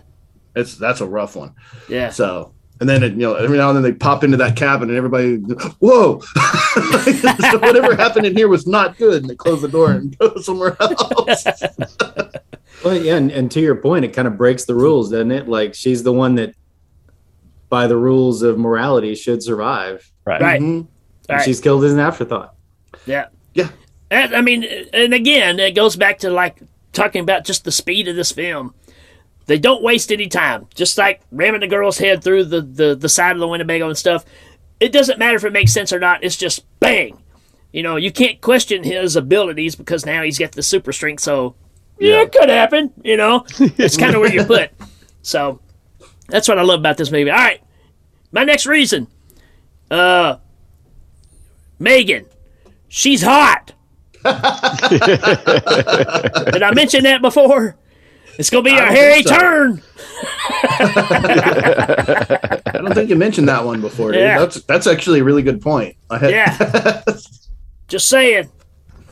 [0.56, 1.54] it's that's a rough one
[1.90, 2.10] Yeah.
[2.10, 4.90] so and then it, you know every now and then they pop into that cabin
[4.90, 5.36] and everybody
[5.80, 6.20] whoa
[7.52, 10.36] so whatever happened in here was not good and they close the door and go
[10.38, 11.46] somewhere else
[12.84, 15.48] Well, yeah, and, and to your point, it kind of breaks the rules, doesn't it?
[15.48, 16.54] Like she's the one that,
[17.70, 20.12] by the rules of morality, should survive.
[20.26, 20.42] Right.
[20.42, 20.62] Right.
[20.62, 20.66] Mhm.
[20.66, 20.88] And
[21.30, 21.46] Right.
[21.46, 22.56] She's killed as an afterthought.
[23.06, 23.28] Yeah.
[23.54, 23.70] Yeah.
[24.12, 26.62] And, I mean, and again, it goes back to like
[26.92, 28.76] talking about just the speed of this film.
[29.46, 30.68] They don't waste any time.
[30.74, 33.98] Just like ramming the girl's head through the, the, the side of the Winnebago and
[33.98, 34.26] stuff.
[34.80, 36.24] It doesn't matter if it makes sense or not.
[36.24, 37.22] It's just bang.
[37.72, 41.22] You know, you can't question his abilities because now he's got the super strength.
[41.22, 41.56] So,
[42.00, 42.94] yeah, it could happen.
[43.04, 44.72] You know, it's kind of where you put.
[45.24, 45.60] So,
[46.28, 47.32] that's what I love about this movie.
[47.32, 47.62] All right.
[48.32, 49.08] My next reason.
[49.90, 50.38] Uh,
[51.80, 52.26] Megan.
[52.88, 53.74] She's hot.
[54.24, 54.34] Did
[56.64, 57.76] I mention that before?
[58.40, 59.38] It's gonna be a hairy so.
[59.38, 59.82] turn.
[62.66, 64.22] i don't think you mentioned that one before dude.
[64.22, 64.40] Yeah.
[64.40, 67.04] that's that's actually a really good point I had, Yeah.
[67.88, 68.50] Just saying.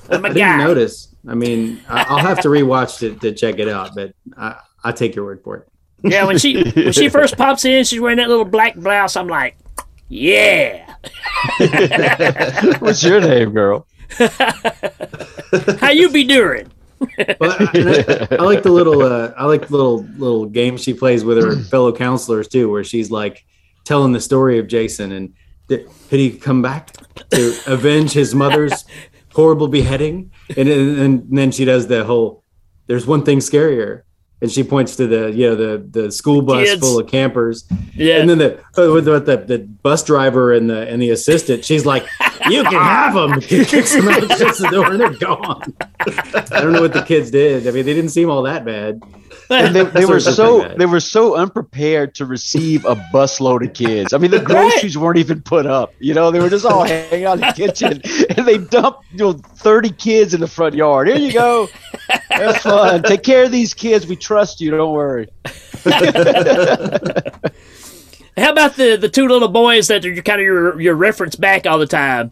[0.09, 1.13] I'm a I didn't notice.
[1.27, 4.91] I mean, I- I'll have to rewatch to, to check it out, but I, I
[4.91, 5.67] take your word for it.
[6.03, 9.15] Yeah, when she when she first pops in, she's wearing that little black blouse.
[9.15, 9.55] I'm like,
[10.09, 10.95] yeah.
[12.79, 13.85] What's your name, girl?
[15.79, 16.71] How you be doing?
[17.39, 21.23] Well, I, I, like the little uh, I like the little little game she plays
[21.23, 23.45] with her fellow counselors too, where she's like
[23.83, 25.33] telling the story of Jason and
[25.67, 26.91] did, did he come back
[27.31, 28.85] to avenge his mother's
[29.33, 30.31] horrible beheading?
[30.55, 32.43] And, and, and then she does the whole
[32.87, 34.03] there's one thing scarier.
[34.41, 36.81] And she points to the you know the the school bus Kids.
[36.81, 37.63] full of campers,
[37.93, 38.17] Yeah.
[38.17, 41.63] and then the uh, with the, the bus driver and the and the assistant.
[41.63, 42.07] She's like,
[42.49, 45.75] "You can have them." Kicks them out, shuts the door, and they're gone.
[45.99, 47.67] I don't know what the kids did.
[47.67, 49.01] I mean, they didn't seem all that bad.
[49.51, 54.13] And they, they were so they were so unprepared to receive a busload of kids.
[54.13, 55.93] I mean, the groceries weren't even put up.
[55.99, 58.01] You know, they were just all hanging out in the kitchen,
[58.35, 61.07] and they dumped you know thirty kids in the front yard.
[61.07, 61.67] Here you go,
[62.29, 63.03] have fun.
[63.03, 64.07] Take care of these kids.
[64.07, 64.71] We trust you.
[64.71, 65.27] Don't worry.
[68.37, 71.67] How about the the two little boys that are kind of your your reference back
[71.67, 72.31] all the time?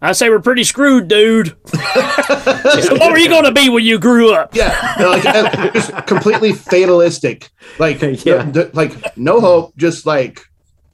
[0.00, 1.48] I say we're pretty screwed, dude.
[1.48, 1.74] so
[2.96, 4.54] what were you going to be when you grew up?
[4.54, 7.50] Yeah, like uh, just completely fatalistic.
[7.78, 8.44] Like, Yeah.
[8.44, 9.76] no, d- like no hope.
[9.76, 10.40] Just like,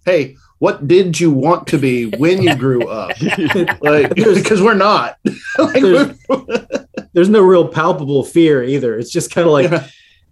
[0.07, 3.13] hey, what did you want to be when you grew up?
[3.83, 5.19] Like, because we're not.
[5.59, 6.17] like, There's-
[7.13, 8.99] There's no real palpable fear either.
[8.99, 9.71] It's just kind of like,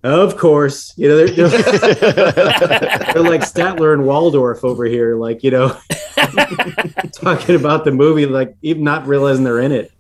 [0.03, 1.49] of course, you know, they're, they're,
[3.13, 5.77] they're like Statler and Waldorf over here, like you know,
[7.21, 9.93] talking about the movie, like even not realizing they're in it.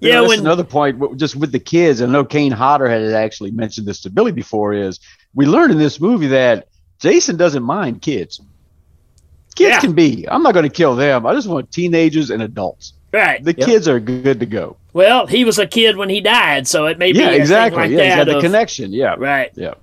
[0.00, 2.02] You Yeah, know, that's when another point, just with the kids.
[2.02, 4.74] I know Kane Hodder had actually mentioned this to Billy before.
[4.74, 5.00] Is
[5.34, 6.68] we learned in this movie that
[7.00, 8.40] Jason doesn't mind kids.
[9.56, 9.80] Kids Yeah.
[9.80, 10.26] can be.
[10.28, 11.26] I'm not going to kill them.
[11.26, 12.92] I just want teenagers and adults.
[13.16, 13.42] Right.
[13.42, 13.66] The Yep.
[13.66, 14.76] kids are good to go.
[14.92, 17.40] Well, he was a kid when he died, so it may be Yeah, a thing
[17.40, 17.82] exactly.
[17.82, 18.26] like yeah, he's that.
[18.26, 18.92] got the connection.
[18.92, 19.50] Yeah, right.
[19.54, 19.74] yeah.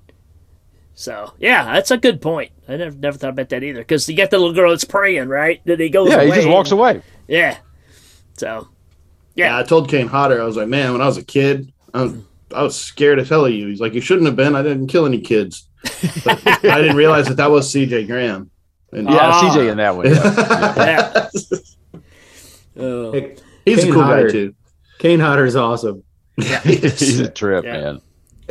[0.96, 2.52] So yeah, that's a good point.
[2.68, 3.80] I never never thought about that either.
[3.82, 5.62] Because you got the little girl that's praying, right?
[5.66, 6.10] That he goes.
[6.10, 7.02] Yeah, he just walks and- away.
[7.28, 7.58] Yeah.
[8.38, 8.68] So
[9.36, 12.04] yeah, I told Kane Hodder, I was like, man, when I was a kid, I
[12.04, 12.14] was,
[12.54, 13.68] I was scared to tell you.
[13.68, 14.56] He's like, you shouldn't have been.
[14.56, 15.68] I didn't kill any kids.
[16.24, 18.06] But I didn't realize that that was C.J.
[18.06, 18.50] Graham.
[18.92, 19.54] And Yeah, Ah.
[19.56, 20.06] CJ in that one.
[20.06, 20.14] Yeah.
[20.78, 21.30] yeah.
[22.78, 23.12] Oh.
[23.12, 24.28] Hey, he's a cool Hodder.
[24.28, 24.56] guy too.
[25.00, 26.04] Kane Hodder's awesome.
[26.64, 27.74] he's a trip, Yeah.
[27.74, 28.02] man.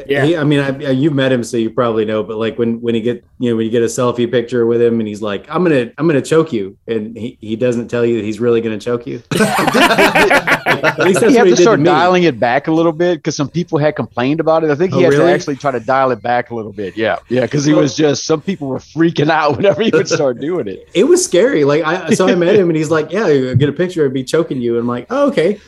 [0.06, 0.24] Yeah.
[0.24, 2.22] He, I mean, I, you've met him, so you probably know.
[2.22, 4.80] But like when when you get you know when you get a selfie picture with
[4.80, 8.04] him, and he's like, "I'm gonna I'm gonna choke you," and he, he doesn't tell
[8.04, 9.22] you that he's really gonna choke you.
[9.40, 11.84] At least that's you what have to start me.
[11.86, 14.70] dialing it back a little bit because some people had complained about it.
[14.70, 15.26] I think he Oh, had really?
[15.26, 16.96] to actually try to dial it back a little bit.
[16.96, 20.40] Yeah, yeah, because he was just some people were freaking out whenever he would start
[20.40, 20.88] doing it.
[20.94, 21.64] It was scary.
[21.64, 24.04] Like I so I met him, and he's like, "Yeah, I get a picture.
[24.04, 25.60] I'd be choking you." And I'm like, "Oh, okay."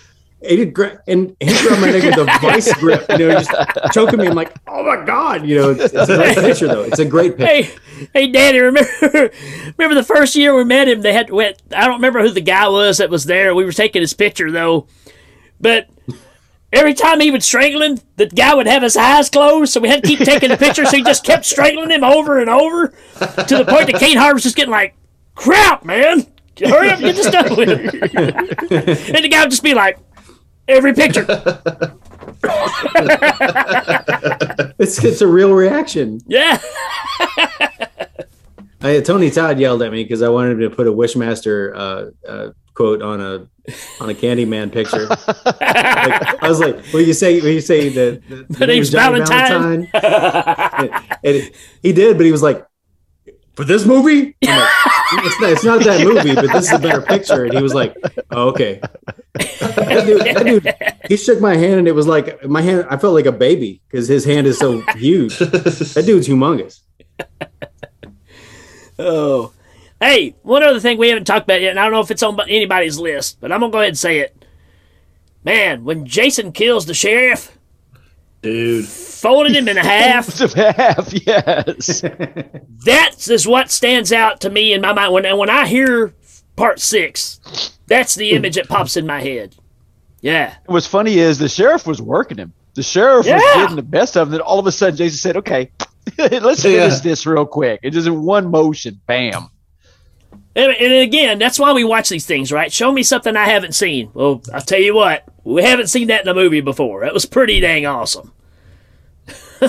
[0.46, 3.50] He did great, and he grabbed my neck with a vice grip, you know, just
[3.92, 4.26] choking me.
[4.26, 6.82] I'm like, "Oh my god!" You know, it's, it's a great picture though.
[6.82, 7.46] It's a great picture.
[7.46, 8.58] Hey, hey, Daddy!
[8.58, 8.90] Remember,
[9.78, 11.00] remember the first year we met him?
[11.00, 11.62] They had to went.
[11.74, 13.54] I don't remember who the guy was that was there.
[13.54, 14.86] We were taking his picture though,
[15.60, 15.88] but
[16.72, 19.88] every time he would strangle him, the guy would have his eyes closed, so we
[19.88, 20.84] had to keep taking the picture.
[20.84, 24.34] So he just kept strangling him over and over to the point that Kane Hodder
[24.34, 24.94] was just getting like,
[25.34, 26.26] "Crap, man!
[26.58, 29.98] Hurry up, get this done with." and the guy would just be like,
[30.68, 31.26] "Every picture."
[34.78, 36.20] It's it's a real reaction.
[36.26, 36.58] Yeah.
[38.82, 42.28] I, Tony Todd yelled at me because I wanted him to put a Wishmaster uh,
[42.28, 43.48] uh, quote on a
[44.00, 45.06] on a Candyman picture.
[45.06, 45.22] Like,
[46.42, 47.40] I was like, "Will you say?
[47.40, 51.50] Will you say that the, The name's Valentine." Valentine?" and
[51.82, 52.66] he did, but he was like,
[53.54, 54.68] "For this movie." I'm like,
[55.24, 57.44] it's, not, it's not that movie, but this is a better picture.
[57.44, 57.96] And he was like,
[58.30, 58.80] oh, "Okay."
[59.34, 62.86] That dude, that dude, he shook my hand, and it was like my hand.
[62.90, 65.38] I felt like a baby because his hand is so huge.
[65.38, 66.80] That dude's humongous.
[68.98, 69.52] Oh.
[70.00, 72.22] Hey, one other thing we haven't talked about yet, and I don't know if it's
[72.22, 74.44] on anybody's list, but I'm going to go ahead and say it.
[75.44, 77.56] Man, when Jason kills the sheriff,
[78.44, 78.84] Dude.
[78.86, 82.00] folded him in half, half, yes.
[82.84, 85.12] that is what stands out to me in my mind.
[85.14, 86.14] When, when I hear
[86.56, 87.40] part six,
[87.86, 89.56] that's the image that pops in my head.
[90.20, 90.54] Yeah.
[90.66, 92.52] What's funny is the sheriff was working him.
[92.74, 94.32] The sheriff was getting the best of him.
[94.32, 95.70] Then all of a sudden, Jason said, "Okay,
[96.18, 96.88] let's Yeah.
[96.88, 99.48] finish this real quick." It just in one motion, bam.
[100.56, 102.72] And, and again, that's why we watch these things, right?
[102.72, 104.10] Show me something I haven't seen.
[104.14, 107.00] Well, I'll tell you what, we haven't seen that in a movie before.
[107.00, 108.32] That was pretty dang awesome.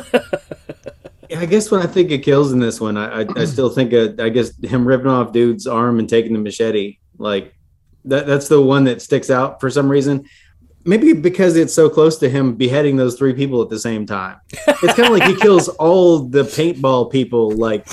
[1.30, 3.70] Yeah, I guess when I think of kills in this one, I I, I still
[3.70, 6.98] think of I guess him ripping off dude's arm and taking the machete.
[7.18, 7.56] Like
[8.06, 10.26] that that's the one that sticks out for some reason.
[10.84, 14.38] Maybe because it's so close to him beheading those three people at the same time.
[14.52, 17.88] It's kind of like he kills all the paintball people like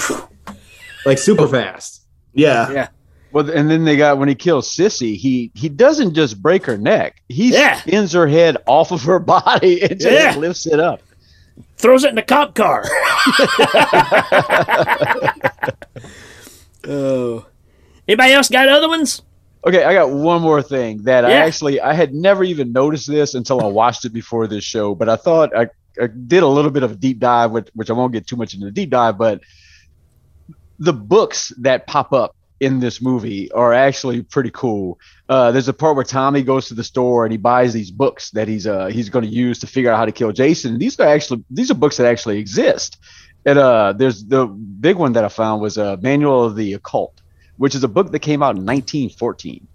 [1.07, 2.02] like super fast.
[2.35, 2.71] Yeah.
[2.71, 2.89] Yeah.
[3.33, 6.77] Well, and then they got when he kills Sissy, he he doesn't just break her
[6.77, 7.81] neck; he Yeah.
[7.81, 10.37] spins her head off of her body and just Yeah.
[10.37, 11.01] lifts it up.
[11.77, 12.85] Throws it in the cop car.
[16.89, 17.47] oh.
[18.09, 19.23] Anybody else got other ones?
[19.65, 23.35] Okay, I got one more thing that I actually I had never even noticed this
[23.35, 25.69] until I watched it before this show, but I thought I,
[26.03, 28.35] I did a little bit of a deep dive, which, which I won't get too
[28.37, 29.41] much into the deep dive, but
[30.83, 34.99] the books that pop up in this movie are actually pretty cool.
[35.29, 38.31] Uh, there's a part where Tommy goes to the store and he buys these books
[38.31, 40.79] that he's uh, he's going to use to figure out how to kill Jason.
[40.79, 42.99] These are actually these are books that actually exist.
[43.47, 47.21] And uh, there's the big one that I found was a Manual of the Occult,
[47.59, 49.69] which is a book that came out in 1914.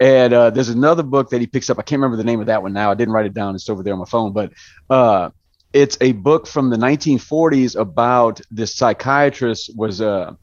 [0.00, 1.78] And uh, there's another book that he picks up.
[1.78, 2.90] I can't remember the name of that one now.
[2.90, 3.54] I didn't write it down.
[3.54, 4.32] It's over there on my phone.
[4.32, 4.52] But
[4.88, 5.30] uh,
[5.74, 10.34] it's a book from the 1940s about this psychiatrist was uh,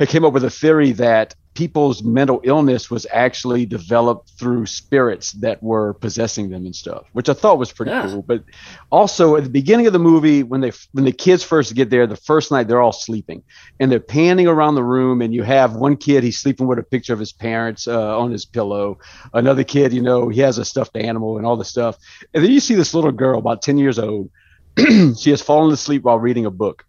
[0.00, 5.32] he came up with a theory that people's mental illness was actually developed through spirits
[5.32, 8.06] that were possessing them and stuff, which I thought was pretty Yeah.
[8.06, 8.22] cool.
[8.22, 8.44] But
[8.90, 12.06] also at the beginning of the movie, when they when the kids first get there,
[12.06, 13.42] the first night they're all sleeping
[13.80, 16.84] and they're panning around the room, and you have one kid he's sleeping with a
[16.84, 18.98] picture of his parents uh, on his pillow,
[19.34, 21.96] another kid, you know, he has a stuffed animal and all this stuff,
[22.32, 24.30] and then you see this little girl about ten years old.
[25.18, 26.84] she has fallen asleep while reading a book.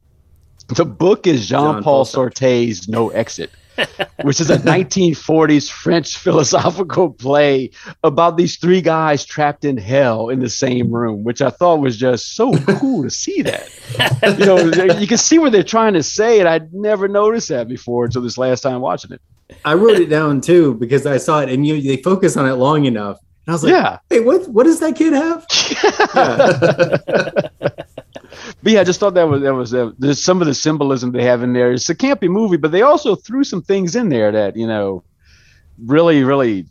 [0.75, 3.51] The book is Jean Paul Jean-Paul Sartre's No Exit,
[4.21, 7.71] which is a 1940s French philosophical play
[8.03, 11.97] about these three guys trapped in hell in the same room, which I thought was
[11.97, 13.69] just so cool to see that.
[14.39, 14.57] You know,
[14.97, 18.21] you can see what they're trying to say, and I'd never noticed that before until
[18.21, 19.21] this last time watching it.
[19.65, 22.53] I wrote it down too because I saw it and you they focus on it
[22.53, 23.19] long enough.
[23.45, 23.99] And I was like, Yeah.
[24.09, 25.45] hey, what what does that kid have?
[28.63, 31.11] But yeah, I just thought that was that was uh, there's some of the symbolism
[31.11, 31.71] they have in there.
[31.71, 35.03] It's a campy movie, but they also threw some things in there that you know
[35.85, 36.65] really really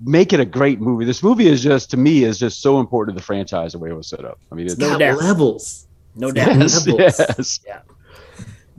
[0.00, 1.04] make it a great movie.
[1.04, 3.90] This movie is just to me is just so important to the franchise the way
[3.90, 4.38] it was set up.
[4.52, 5.18] I mean, it's No Got doubt.
[5.18, 5.86] levels.
[6.14, 6.56] No doubt.
[6.58, 7.60] yes, levels.
[7.66, 7.86] yes.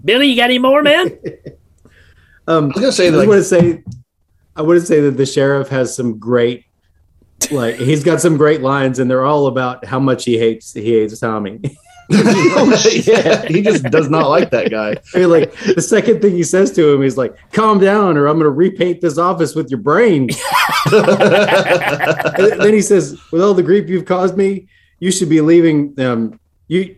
[0.06, 1.18] Billy, you got any more, man?
[2.50, 3.84] Um, I was gonna say I like want to say,
[4.56, 6.64] I want to say that the sheriff has some great,
[7.52, 10.94] like he's got some great lines, and they're all about how much he hates he
[10.94, 11.60] hates Tommy.
[12.10, 14.96] yeah, he just does not like that guy.
[15.14, 18.28] I mean, like the second thing he says to him, he's like, "Calm down, or
[18.28, 20.30] I'm going to repaint this office with your brain."
[20.90, 24.68] Then he says, "With all the grief you've caused me,
[25.00, 25.94] you should be leaving.
[26.00, 26.96] Um, you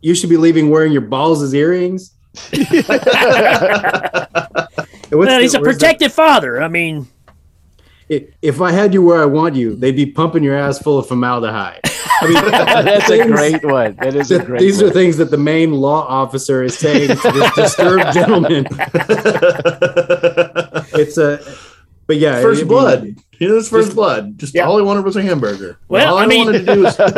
[0.00, 2.14] you should be leaving wearing your balls as earrings."
[2.52, 2.62] And
[5.18, 6.60] what's Well, the- he's a protective father.
[6.62, 7.17] I mean, I-
[8.08, 11.06] if I had you where I want you, they'd be pumping your ass full of
[11.06, 11.80] formaldehyde.
[12.20, 13.96] I mean, That's a great one.
[14.00, 14.60] That is a great.
[14.60, 14.90] These one.
[14.90, 18.66] are things that the main law officer is saying to this disturbed gentleman.
[20.94, 21.40] It's a,
[22.06, 23.14] but yeah, First I mean, blood.
[23.38, 24.38] You know, his first Just- blood.
[24.38, 24.64] Just Yeah.
[24.64, 25.78] all he wanted was a hamburger.
[25.88, 27.14] Well, all I mean- wanted to do was and,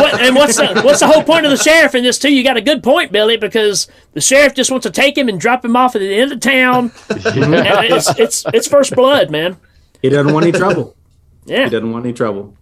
[0.00, 2.32] what, and what's the what's the whole point of the sheriff in this too?
[2.32, 5.40] You got a good point, Billy, because the sheriff just wants to take him and
[5.40, 6.92] drop him off at the end of town.
[7.08, 7.54] And
[7.92, 9.56] it's it's it's first blood, man.
[10.02, 10.94] He doesn't want any trouble.
[11.46, 11.64] Yeah.
[11.64, 12.54] He doesn't want any trouble.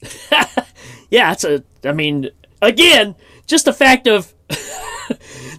[1.10, 1.32] yeah.
[1.32, 1.64] It's a.
[1.82, 2.30] I mean,
[2.62, 3.16] again,
[3.48, 4.32] just the fact of.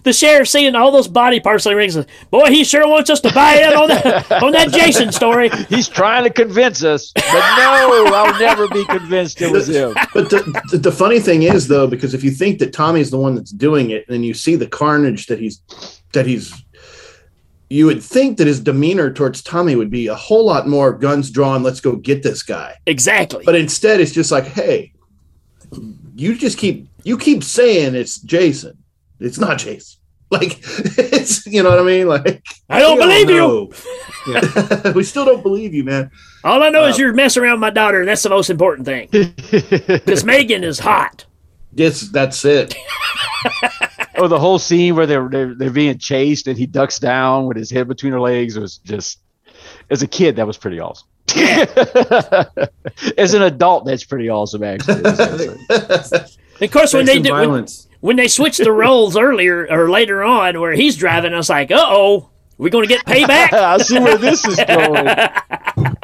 [0.04, 1.96] The sheriff seeing all those body parts in the rings,
[2.30, 5.48] boy, he sure wants us to buy in on that on that Jason story.
[5.68, 9.94] He's trying to convince us, but no, I'll never be convinced it was him.
[10.12, 13.18] But the, the, the funny thing is, though, because if you think that Tommy's the
[13.18, 15.62] one that's doing it, and you see the carnage that he's
[16.14, 16.52] that he's,
[17.72, 21.30] you would think that his demeanor towards Tommy would be a whole lot more guns
[21.30, 21.62] drawn.
[21.62, 22.76] Let's go get this guy.
[22.84, 23.44] Exactly.
[23.46, 24.92] But instead, it's just like, hey,
[26.14, 28.76] you just keep you keep saying it's Jason.
[29.20, 29.98] It's not Jason.
[30.32, 32.08] Like it's you know what I mean.
[32.08, 34.32] Like I don't We all believe you.
[34.84, 34.92] know.
[34.96, 36.10] we still don't believe you, man.
[36.42, 38.48] All I know is Uh, you're messing around with my daughter, and that's the most
[38.48, 39.08] important thing.
[39.86, 41.26] Because Megan is hot.
[41.74, 42.74] Yes, that's it.
[44.22, 47.56] Oh, the whole scene where they're, they're they're being chased and he ducks down with
[47.56, 49.18] his head between her legs was just,
[49.90, 51.08] as a kid, that was pretty awesome.
[53.18, 55.02] as an adult, that's pretty awesome, actually.
[56.60, 57.66] Of course, when they and did, when,
[57.98, 61.72] when they switched the roles earlier or later on, where he's driving, I was like,
[61.72, 65.08] "Uh oh, we're going to get payback?" I see where this is going.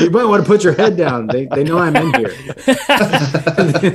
[0.00, 1.28] You might want to put your head down.
[1.28, 2.34] They, they know I'm in here.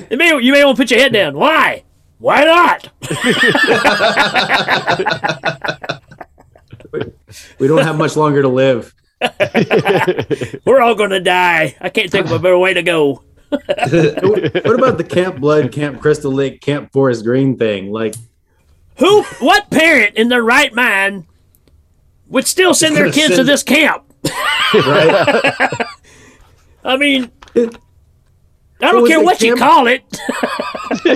[0.09, 1.35] you may you may want to put your head down.
[1.35, 1.83] Why?
[2.19, 2.89] Why not?
[7.59, 8.93] We don't have much longer to live.
[10.65, 11.75] We're all going to die.
[11.79, 13.23] I can't think of a better way to go.
[13.51, 17.91] What about the Camp Blood, Camp Crystal Lake, Camp Forest Green thing?
[17.91, 18.13] Like,
[18.97, 19.23] Who?
[19.39, 21.25] What parent in their right mind
[22.27, 24.03] would still send their kids to this camp?
[24.73, 25.85] right?
[26.83, 27.31] I mean,
[28.81, 30.01] I don't was care it what you call it.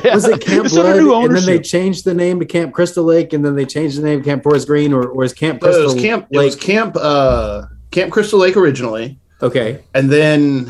[0.04, 3.04] Was it Camp It's Blood, new and then they changed the name to Camp Crystal
[3.04, 5.62] Lake, and then they changed the name to Camp Forest Green, or, or is Camp
[5.62, 6.28] So it Crystal was camp.
[6.30, 6.46] It Lake?
[6.46, 6.96] was camp.
[6.96, 10.66] Uh, camp Crystal Lake originally, okay, and then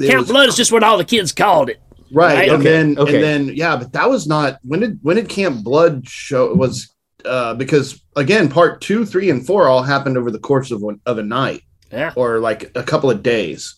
[0.00, 1.80] Camp was- Blood is just what all the kids called it.
[2.12, 3.14] right, Right, and okay, then okay.
[3.16, 6.94] and then yeah, but that was not when did when did Camp Blood show was
[7.24, 11.00] uh, because again part two, three, and four all happened over the course of one,
[11.06, 12.12] of a night Yeah.
[12.14, 13.74] or like a couple of days.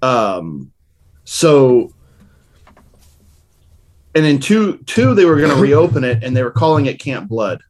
[0.00, 0.71] Um,
[1.24, 1.90] so
[4.14, 6.98] and in two two they were going to reopen it and they were calling it
[7.00, 7.60] Camp Blood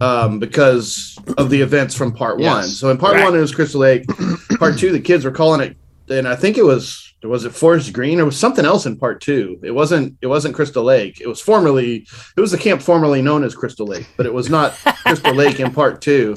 [0.00, 2.54] um, because of the events from part Yes.
[2.54, 2.64] one.
[2.64, 3.24] So in part Right.
[3.24, 4.06] one it was Crystal Lake.
[4.58, 5.76] part two the kids were calling it,
[6.08, 9.20] and I think it was was it Forest Green or was something else in part
[9.20, 9.58] two.
[9.64, 11.20] It wasn't it wasn't Crystal Lake.
[11.20, 12.06] It was formerly
[12.36, 15.58] it was the camp formerly known as Crystal Lake, but it was not Crystal Lake
[15.60, 16.36] in part two.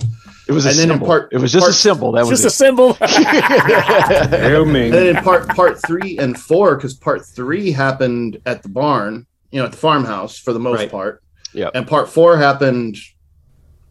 [0.50, 1.06] It was a And then in symbol.
[1.08, 2.12] part- it was just part- a symbol.
[2.14, 2.98] That was just a symbol.
[3.02, 9.26] And then in part part three and four, because part three happened at the barn,
[9.52, 10.92] you know, at the farmhouse for the most Right.
[10.92, 11.22] part.
[11.54, 11.72] Yep.
[11.76, 12.98] And part four happened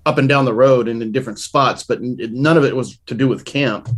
[0.07, 3.15] up and down the road and in different spots, but none of it was to
[3.15, 3.89] do with camp.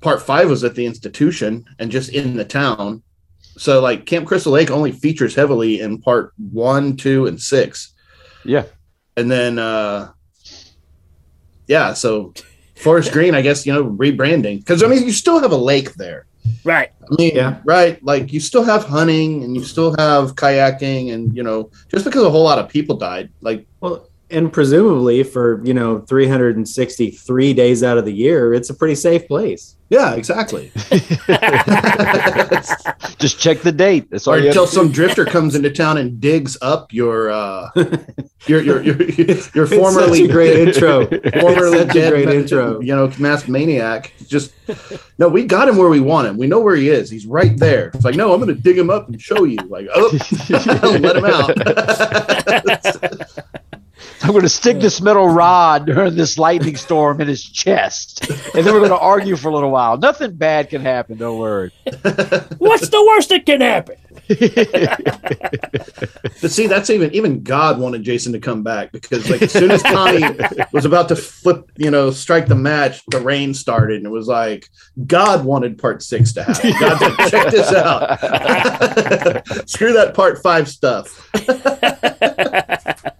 [0.00, 3.02] Part five was at the institution and just in the town.
[3.56, 7.94] So like Camp Crystal Lake only features heavily in part one, two, and six.
[8.44, 8.64] yeah.
[9.16, 10.10] And then uh
[11.66, 12.32] yeah, so
[12.76, 14.58] Forest Green, I guess, you know, rebranding.
[14.58, 16.26] Because I mean you still have a lake there.
[16.64, 16.90] right.
[17.10, 17.58] I mean, Yeah.
[17.64, 18.02] right.
[18.04, 22.22] Like you still have hunting and you still have kayaking, and you know, just because
[22.24, 27.82] a whole lot of people died, like well, and presumably for you know 363 days
[27.82, 29.76] out of the year, it's a pretty safe place.
[29.94, 30.72] Yeah, exactly.
[33.18, 34.10] Just check the date.
[34.10, 37.70] That's all or you until some drifter comes into town and digs up your uh
[38.46, 41.06] your your your, your formerly It's such a great intro.
[41.40, 42.80] formerly Such a dead great intro.
[42.80, 44.52] you know masked maniac just
[45.18, 47.56] no we got him where we want him we know where he is he's right
[47.58, 50.10] there it's like no i'm gonna dig him up and show you like oh
[51.00, 51.56] let him out
[54.24, 58.64] I'm going to stick this metal rod during this lightning storm in his chest, and
[58.64, 59.98] then we're going to argue for a little while.
[59.98, 61.18] Nothing bad can happen.
[61.18, 61.72] Don't worry.
[62.58, 63.96] What's the worst that can happen?
[66.40, 69.70] But see, that's even even God wanted Jason to come back because like as soon
[69.70, 70.22] as Tommy
[70.72, 74.28] was about to flip, you know, strike the match, the rain started, and it was
[74.28, 74.68] like
[75.06, 76.74] God wanted part six to happen.
[76.78, 78.20] God's like, check this out.
[79.70, 81.30] Screw that part five stuff.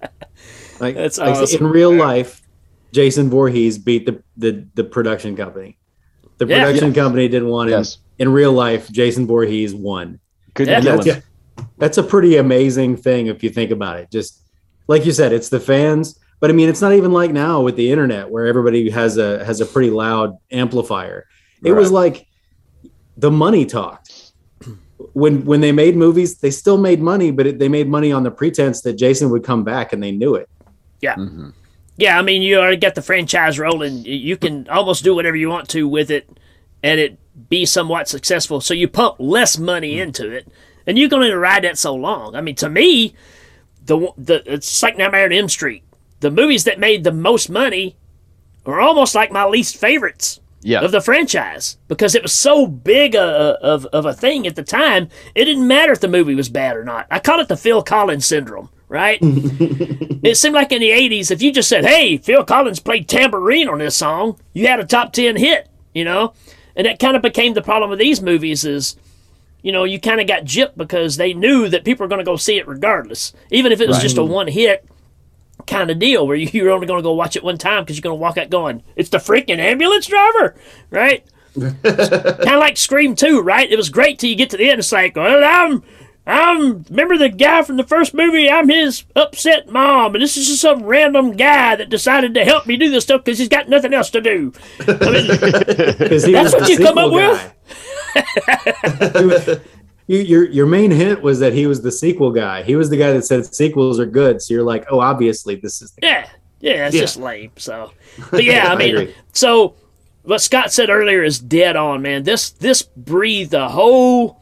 [0.85, 1.67] Like, That's like awesome.
[1.67, 2.43] in real life,
[2.93, 5.79] Jason Voorhees beat the the, the production company.
[6.39, 6.65] The Yeah.
[6.65, 7.79] production company didn't want him.
[7.79, 7.99] Yes.
[8.19, 10.19] In real life, Jason Voorhees won.
[10.55, 10.97] Couldn't Yeah.
[10.97, 11.23] That's, him.
[11.79, 14.11] that's a pretty amazing thing if you think about it.
[14.11, 14.41] Just
[14.89, 17.77] like you said, it's the fans, but I mean, it's not even like now with
[17.77, 21.27] the internet where everybody has a has a pretty loud amplifier.
[21.63, 22.27] It was like
[23.17, 24.33] the money talked.
[25.13, 28.23] When when they made movies, they still made money, but it, they made money on
[28.23, 30.49] the pretense that Jason would come back, and they knew it.
[31.01, 31.17] Yeah.
[31.17, 31.51] Mm-hmm.
[31.97, 34.05] Yeah, I mean, you already got the franchise rolling.
[34.05, 36.29] You can almost do whatever you want to with it
[36.83, 37.19] and it
[37.49, 38.61] be somewhat successful.
[38.61, 40.49] So you pump less money into it
[40.87, 42.35] and you're going to ride that so long.
[42.35, 43.15] I mean, to me,
[43.87, 45.85] the, the it's like Nightmare on Elm Street.
[46.21, 47.97] The movies that made the most money
[48.67, 50.81] are almost like my least favorites Yeah.
[50.81, 53.21] of the franchise because it was so big a,
[53.63, 55.11] of, of a thing at the time.
[55.35, 57.07] It didn't matter if the movie was bad or not.
[57.11, 59.19] I call it the Phil Collins syndrome, right?
[59.23, 63.69] it seemed like in the 80s, if you just said, hey, Phil Collins played tambourine
[63.69, 66.33] on this song, you had a top 10 hit, you know?
[66.77, 68.97] And that kind of became the problem with these movies is,
[69.63, 72.25] you know, you kind of got gypped because they knew that people were going to
[72.25, 73.33] go see it regardless.
[73.51, 74.85] Even if it was just a one hit
[75.67, 77.97] kind of deal where you- you're only going to go watch it one time because
[77.97, 80.55] you're going to walk out going, it's the freaking ambulance driver,
[80.91, 81.25] right?
[81.55, 83.71] kind of like Scream 2, right?
[83.71, 84.81] It was great till you get to the end.
[84.81, 85.83] It's like, well, I'm,
[86.27, 88.49] I'm, remember the guy from the first movie?
[88.51, 92.67] I'm his upset mom, and this is just some random guy that decided to help
[92.67, 94.53] me do this stuff because he's got nothing else to do.
[94.81, 99.19] I mean, That's what the you come up sequel guy.
[99.19, 99.49] He was-
[100.07, 102.63] you, your your main hint was that he was the sequel guy.
[102.63, 104.41] He was the guy that said sequels are good.
[104.41, 105.93] So you're like, oh, obviously this is.
[105.93, 106.29] The yeah,
[106.61, 107.01] yeah, it's Yeah.
[107.03, 107.53] just lame.
[107.57, 107.93] So,
[108.31, 109.15] but yeah, I I mean, agree.
[109.33, 109.75] so
[110.23, 112.23] what Scott said earlier is dead on, man.
[112.23, 114.41] This this breathed a whole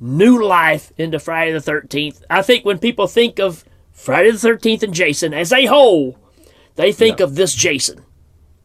[0.00, 2.22] new life into Friday the Thirteenth.
[2.30, 6.18] I think when people think of Friday the Thirteenth and Jason as a whole,
[6.76, 8.04] they think of this Jason,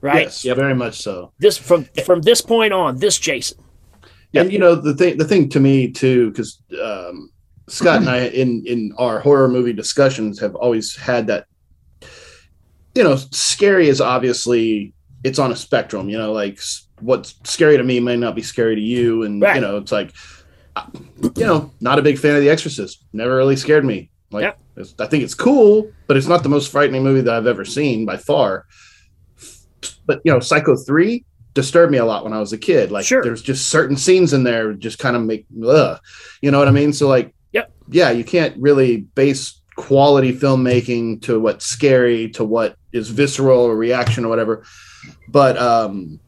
[0.01, 0.23] right?
[0.23, 1.31] Yes, very much so.
[1.39, 3.57] This from from this point on, this Jason.
[4.33, 7.31] And you know the thing, the thing to me too, because um,
[7.67, 11.45] Scott and I in in our horror movie discussions have always had that.
[12.95, 16.09] You know, scary is obviously it's on a spectrum.
[16.09, 16.59] You know, like
[16.99, 19.55] what's scary to me may not be scary to you, and Right.
[19.55, 20.13] you know, it's like,
[21.35, 23.03] you know, not a big fan of The Exorcist.
[23.13, 24.09] Never really scared me.
[24.31, 27.47] Like, it's, I think it's cool, but it's not the most frightening movie that I've
[27.47, 28.65] ever seen by far.
[30.05, 32.91] But you know, Psycho three disturbed me a lot when I was a kid.
[32.91, 33.23] Like, Sure.
[33.23, 35.99] there's just certain scenes in there just kind of make, ugh,
[36.41, 36.93] you know what I mean?
[36.93, 37.71] So like, Yep.
[37.89, 43.75] yeah, you can't really base quality filmmaking to what's scary to what is visceral or
[43.75, 44.63] reaction or whatever.
[45.27, 46.19] But um,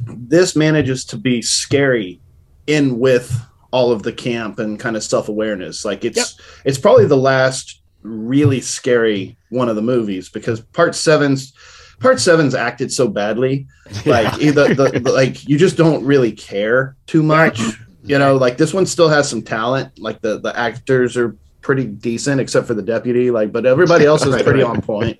[0.00, 2.20] this manages to be scary
[2.66, 3.40] in with
[3.70, 5.84] all of the camp and kind of self awareness.
[5.84, 6.26] Like it's Yep.
[6.64, 11.52] it's probably the last really scary one of the movies because part seven's
[12.00, 13.66] part seven's acted so badly.
[14.06, 17.60] Like either the, the like you just don't really care too much
[18.04, 18.36] you know?
[18.36, 19.98] Like this one still has some talent.
[19.98, 23.30] Like the the actors are pretty decent except for the deputy.
[23.30, 25.18] Like but everybody else is pretty on point.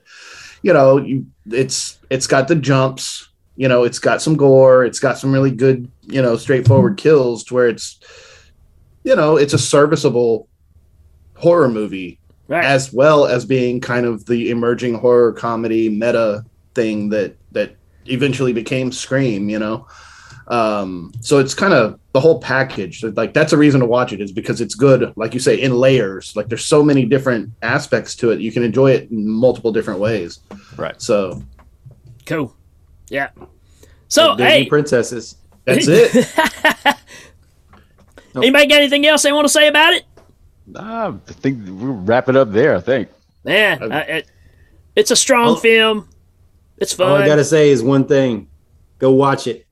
[0.63, 4.99] You know you it's it's got the jumps you know it's got some gore it's
[4.99, 8.01] got some really good you know straightforward kills to where it's
[9.05, 10.49] you know it's a serviceable
[11.37, 12.65] horror movie Right.
[12.65, 16.45] as well as being kind of the emerging horror comedy meta
[16.75, 17.77] thing that that
[18.07, 19.87] eventually became Scream, you know.
[20.49, 23.03] Um, so it's kind of the whole package.
[23.05, 25.73] Like that's a reason to watch it is because it's good, like you say, in
[25.73, 26.35] layers.
[26.37, 28.41] Like there's so many different aspects to it.
[28.41, 30.41] You can enjoy it in multiple different ways.
[30.77, 31.01] Right.
[31.01, 31.43] So
[32.27, 32.55] Cool.
[33.09, 33.31] Yeah.
[34.09, 35.37] So Disney hey, princesses.
[35.65, 36.27] That's it.
[38.37, 40.05] anybody got anything else they want to say about it?
[40.67, 42.77] Nah, I think we'll wrap it up there.
[42.77, 43.09] I think.
[43.45, 44.31] Man, I, it,
[44.97, 45.57] it's a strong Oh.
[45.57, 46.09] film.
[46.79, 47.11] It's fun.
[47.11, 48.49] All I gotta say is one thing:
[48.99, 49.67] go watch it.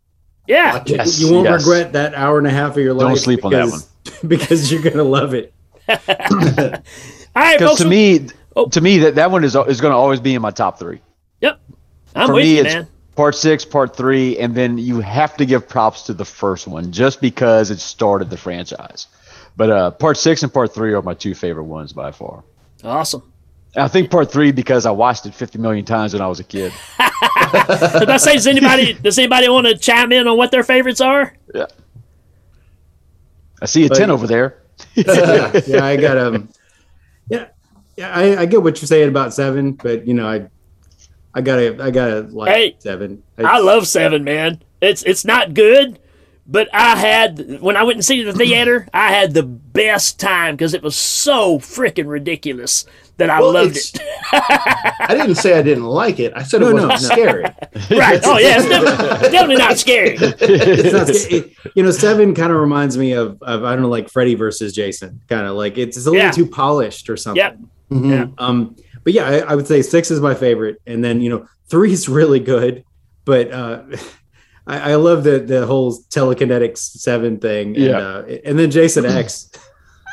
[0.47, 0.75] yeah.
[0.75, 0.97] Watch it.
[0.97, 1.65] Yes, you won't yes.
[1.65, 3.09] regret that hour and a half of your life.
[3.09, 3.87] Don't sleep on that because-
[4.27, 5.53] because you're gonna love it.
[5.89, 7.81] All right, Because folks.
[7.83, 8.69] to me, Oh.
[8.69, 11.01] to me that, that one is is going to always be in my top three.
[11.41, 11.61] yep.
[12.17, 12.89] I'm For with me, you, it's man.
[13.17, 16.93] Part six, part three, and then you have to give props to the first one
[16.93, 19.07] just because it started the franchise.
[19.57, 22.43] But uh, part six and part three are my two favorite ones by far.
[22.85, 23.23] Awesome.
[23.77, 26.45] I think part three because I watched it 50 million times when I was a
[26.45, 26.73] kid.
[26.99, 31.01] Did I say does anybody does anybody want to chime in on what their favorites
[31.01, 31.33] are?
[31.55, 31.67] Yeah.
[33.63, 34.57] I see a But- 10 over there.
[34.95, 36.49] yeah, yeah, I got um,
[37.29, 37.49] yeah,
[37.97, 38.11] yeah.
[38.15, 40.49] I, I get what you're saying about seven, but you know, I,
[41.35, 43.23] I gotta, I gotta like Hey, seven.
[43.39, 44.63] I love Seven, man.
[44.81, 45.99] It's it's not good,
[46.47, 50.57] but I had when I went and see the theater, I had the best time
[50.57, 52.85] because it was so freaking ridiculous
[53.19, 54.01] that I Well, loved it.
[54.33, 56.33] I didn't say I didn't like it.
[56.35, 57.17] I said it No, no, wasn't no.
[57.17, 57.43] scary.
[57.99, 58.21] right?
[58.25, 60.17] Oh yeah, it's definitely, definitely not scary.
[60.19, 63.89] It's not, it, you know, seven kind of reminds me of, of I don't know,
[63.89, 66.31] like Freddy versus Jason, kind of like it's, it's a little Yeah.
[66.33, 67.37] too polished or something.
[67.43, 67.59] Yep.
[67.93, 68.11] Mhm.
[68.11, 68.27] Yeah.
[68.39, 71.47] Um, but yeah, I, I would say six is my favorite, and then you know,
[71.69, 72.85] three is really good,
[73.25, 73.83] but uh,
[74.67, 77.99] I, I love the the whole telekinetics seven thing, and, Yeah.
[77.99, 79.51] uh, and then Jason X.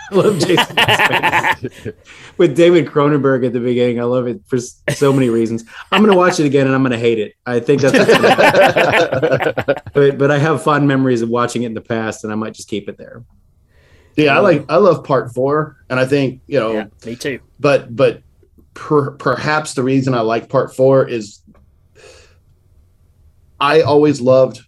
[0.09, 1.63] I love Jason X
[2.37, 3.99] with David Cronenberg at the beginning.
[3.99, 5.65] I love it for so many reasons.
[5.91, 7.33] I'm gonna watch it again, and I'm gonna hate it.
[7.45, 9.75] I think that's, what's gonna happen.
[9.93, 12.53] but but I have fond memories of watching it in the past, and I might
[12.53, 13.21] just keep it there.
[14.15, 17.41] Yeah, I like I love part four, and I think you know Yeah, me too.
[17.59, 18.21] but but
[18.77, 21.41] per, perhaps the reason I like part four is
[23.59, 24.61] I always loved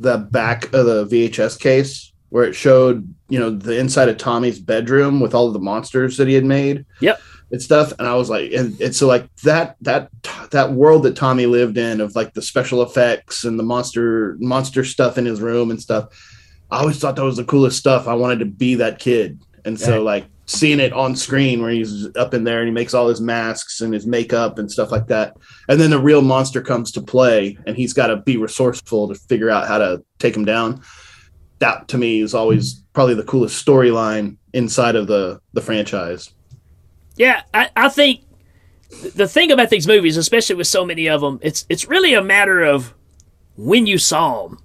[0.00, 4.58] the back of the VHS case where it showed you know the inside of Tommy's
[4.58, 6.84] bedroom with all of the monsters that he had made.
[7.00, 7.20] Yep.
[7.52, 10.10] And stuff, and I was like, and, and so like that that
[10.50, 14.84] that world that Tommy lived in of like the special effects and the monster monster
[14.84, 16.08] stuff in his room and stuff.
[16.70, 18.08] I always thought that was the coolest stuff.
[18.08, 22.08] I wanted to be that kid, and so like seeing it on screen where he's
[22.16, 25.06] up in there and he makes all his masks and his makeup and stuff like
[25.08, 25.36] that.
[25.68, 29.14] And then the real monster comes to play and he's got to be resourceful to
[29.14, 30.82] figure out how to take him down.
[31.58, 36.30] That to me is always probably the coolest storyline inside of the the franchise.
[37.16, 38.22] Yeah, I, I think
[39.14, 42.22] the thing about these movies, especially with so many of them, it's it's really a
[42.22, 42.94] matter of
[43.56, 44.58] when you saw them.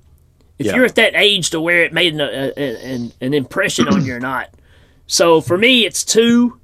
[0.58, 0.76] If Yeah.
[0.76, 4.16] you're at that age to where it made an, a, an, an impression on you
[4.16, 4.50] or not.
[5.08, 6.60] So for me, it's two,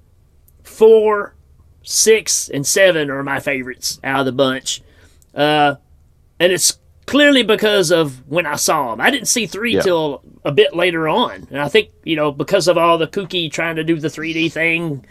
[0.64, 1.36] four,
[1.84, 4.82] six, and seven are my favorites out of the bunch.
[5.34, 5.76] Uh,
[6.40, 9.02] and it's clearly because of when I saw them.
[9.02, 9.82] I didn't see three Yeah.
[9.82, 11.48] till a bit later on.
[11.52, 14.52] And I think, you know, because of all the kooky trying to do the 3D
[14.52, 15.06] thing.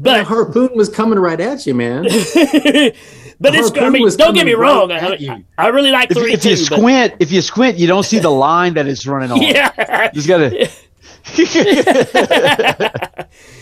[0.00, 2.06] That But harpoon was coming right at you, man.
[3.40, 3.70] But The it's.
[3.72, 4.88] I harpoon mean, was don't get me coming wrong.
[4.90, 5.30] right I, you.
[5.32, 6.66] I, I really like If, three if you too.
[6.70, 9.42] but- squint, if you squint, you don't see the line that it's running on.
[9.42, 10.70] yeah, You just gotta.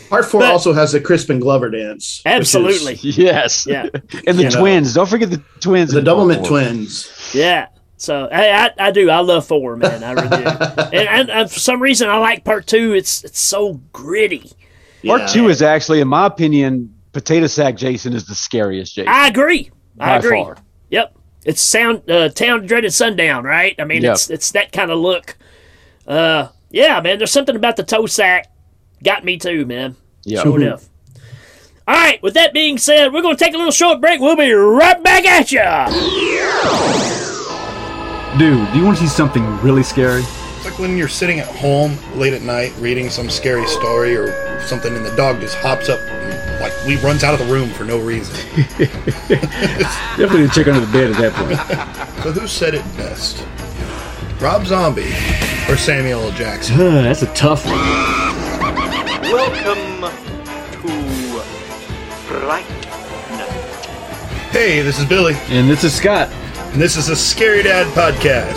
[0.09, 2.21] Part four also has the Crispin Glover dance.
[2.25, 2.95] which is Absolutely.
[3.03, 3.67] Yes.
[3.67, 3.87] Yeah.
[4.27, 4.61] And the You know.
[4.61, 4.95] twins.
[4.95, 5.93] Don't forget the twins.
[5.93, 7.31] The in part Doublemint twins.
[7.35, 7.69] Yeah.
[7.97, 9.09] So hey, I, I do.
[9.11, 10.03] I love four, man.
[10.05, 10.35] I really do.
[10.99, 12.93] and, and, and for some reason, I like part two.
[12.95, 14.51] It's it's so gritty.
[15.07, 15.27] Part Yeah.
[15.29, 19.09] two is actually, in my opinion, Potato Sack Jason is the scariest Jason.
[19.13, 19.71] I agree.
[20.01, 20.43] I agree.
[20.43, 20.57] far.
[20.91, 21.17] Yep.
[21.45, 23.75] It's sound uh, town dreaded sundown, right?
[23.79, 24.13] I mean, Yep.
[24.15, 25.37] it's it's that kind of look.
[26.07, 27.19] Uh, yeah, man.
[27.19, 28.53] There's something about the toe sack
[29.03, 29.97] got me too, man.
[30.25, 30.43] Yeah.
[30.43, 30.63] Sure mm-hmm.
[30.63, 30.89] enough.
[31.87, 32.23] All right.
[32.23, 34.21] With that being said, we're gonna take a little short break.
[34.21, 35.89] We'll be right back at ya.
[38.39, 40.23] Dude, do you want to see something really scary?
[40.23, 44.61] It's like when you're sitting at home late at night reading some scary story or
[44.63, 47.69] something, and the dog just hops up, and, like we runs out of the room
[47.71, 48.35] for no reason.
[48.79, 52.09] Definitely check under the bed at that point.
[52.23, 53.45] So who said it best?
[54.43, 55.13] Rob Zombie
[55.69, 56.33] or Samuel L.
[56.33, 56.75] Jackson?
[56.75, 57.77] Huh, that's a tough one.
[59.23, 60.03] Welcome
[60.83, 61.41] to
[62.27, 62.65] Fright
[64.51, 66.29] Hey, this is Billy, And this is Scott.
[66.73, 68.57] and this is a Scary Dad podcast.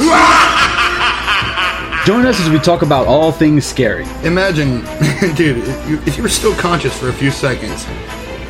[2.07, 4.05] Join us as we talk about all things scary.
[4.23, 4.81] Imagine,
[5.35, 7.85] dude, if you, if you were still conscious for a few seconds,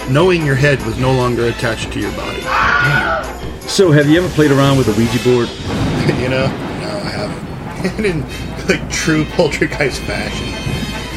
[0.09, 2.43] knowing your head was no longer attached to your body.
[3.67, 5.49] So, have you ever played around with a Ouija board?
[6.21, 6.74] you know?
[7.85, 8.21] No, in
[8.67, 10.65] like true poltergeist fashion.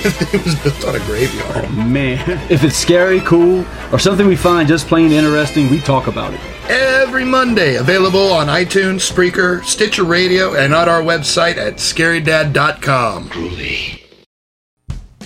[0.04, 1.64] it was built on a graveyard.
[1.64, 6.06] Oh, man, if it's scary, cool, or something we find just plain interesting, we talk
[6.06, 6.40] about it.
[6.68, 13.30] Every Monday, available on iTunes, Spreaker, Stitcher Radio, and on our website at scarydad.com.
[13.30, 14.04] Truly.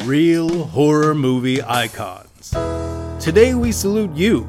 [0.04, 2.54] Real horror movie icons.
[3.22, 4.48] Today we salute you,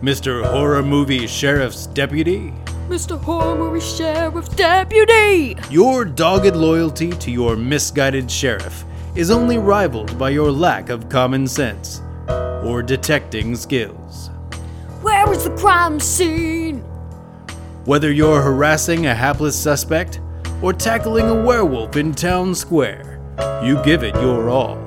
[0.00, 0.44] Mr.
[0.44, 2.54] Horror Movie Sheriff's Deputy.
[2.88, 3.20] Mr.
[3.58, 5.54] Movie Sheriff Deputy!
[5.70, 8.82] Your dogged loyalty to your misguided sheriff
[9.14, 12.00] is only rivaled by your lack of common sense
[12.64, 14.30] or detecting skills.
[15.02, 16.78] Where is the crime scene?
[17.84, 20.20] Whether you're harassing a hapless suspect
[20.62, 23.20] or tackling a werewolf in town square,
[23.62, 24.78] you give it your all.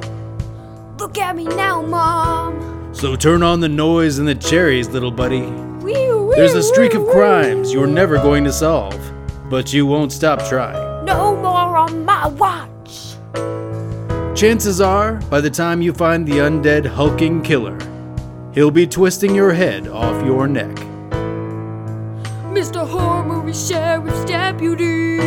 [0.98, 2.96] Look at me now, Mom.
[2.96, 5.42] So turn on the noise and the cherries, little buddy.
[5.84, 8.98] Wee, There's a streak of crimes you're never going to solve,
[9.50, 11.04] but you won't stop trying.
[11.04, 13.18] No more on my watch.
[14.38, 17.78] Chances are, by the time you find the undead hulking killer,
[18.54, 20.74] he'll be twisting your head off your neck.
[22.54, 22.88] Mr.
[22.88, 25.18] Horror Movie Sheriff's Deputy.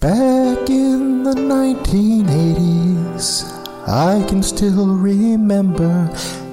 [0.00, 3.51] Back in the 1980s,
[3.86, 6.08] I can still remember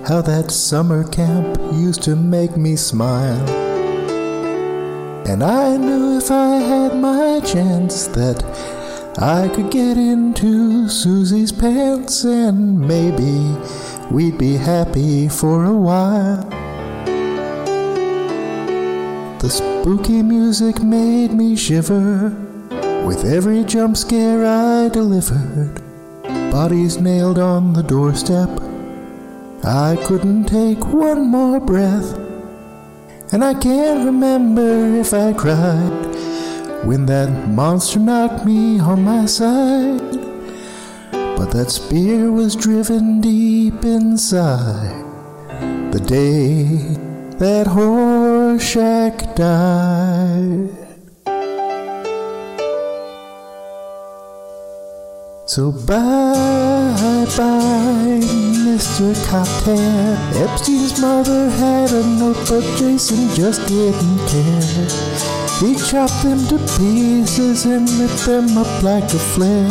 [0.07, 3.47] how that summer camp used to make me smile.
[5.27, 8.43] And I knew if I had my chance that
[9.19, 13.55] I could get into Susie's pants and maybe
[14.09, 16.49] we'd be happy for a while.
[19.39, 22.29] The spooky music made me shiver
[23.05, 25.88] with every jump scare I delivered.
[26.51, 28.49] Bodies nailed on the doorstep.
[29.63, 32.17] I couldn't take one more breath.
[33.31, 36.07] And I can't remember if I cried
[36.83, 40.11] when that monster knocked me on my side.
[41.11, 45.05] But that spear was driven deep inside
[45.91, 46.63] the day
[47.37, 50.88] that Horshack died.
[55.49, 58.19] So bye bye,
[58.69, 59.15] Mr.
[59.27, 60.15] Cocktail.
[60.43, 64.87] Epstein's mother had a note, but Jason just didn't care.
[65.59, 69.67] He chopped them to pieces and lit them up like a flare,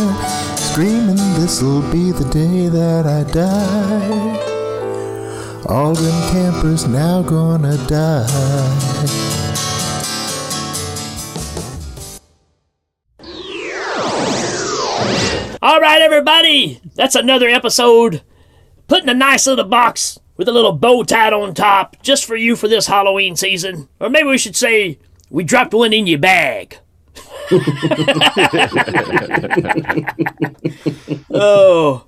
[0.56, 4.34] screaming, This'll be the day that I die.
[5.66, 9.47] All them campers now gonna die.
[15.68, 16.80] All right, everybody.
[16.94, 18.22] That's another episode.
[18.86, 22.36] Put in a nice little box with a little bow tied on top, just for
[22.36, 23.90] you for this Halloween season.
[24.00, 26.78] Or maybe we should say we dropped one in your bag.
[31.34, 32.06] oh,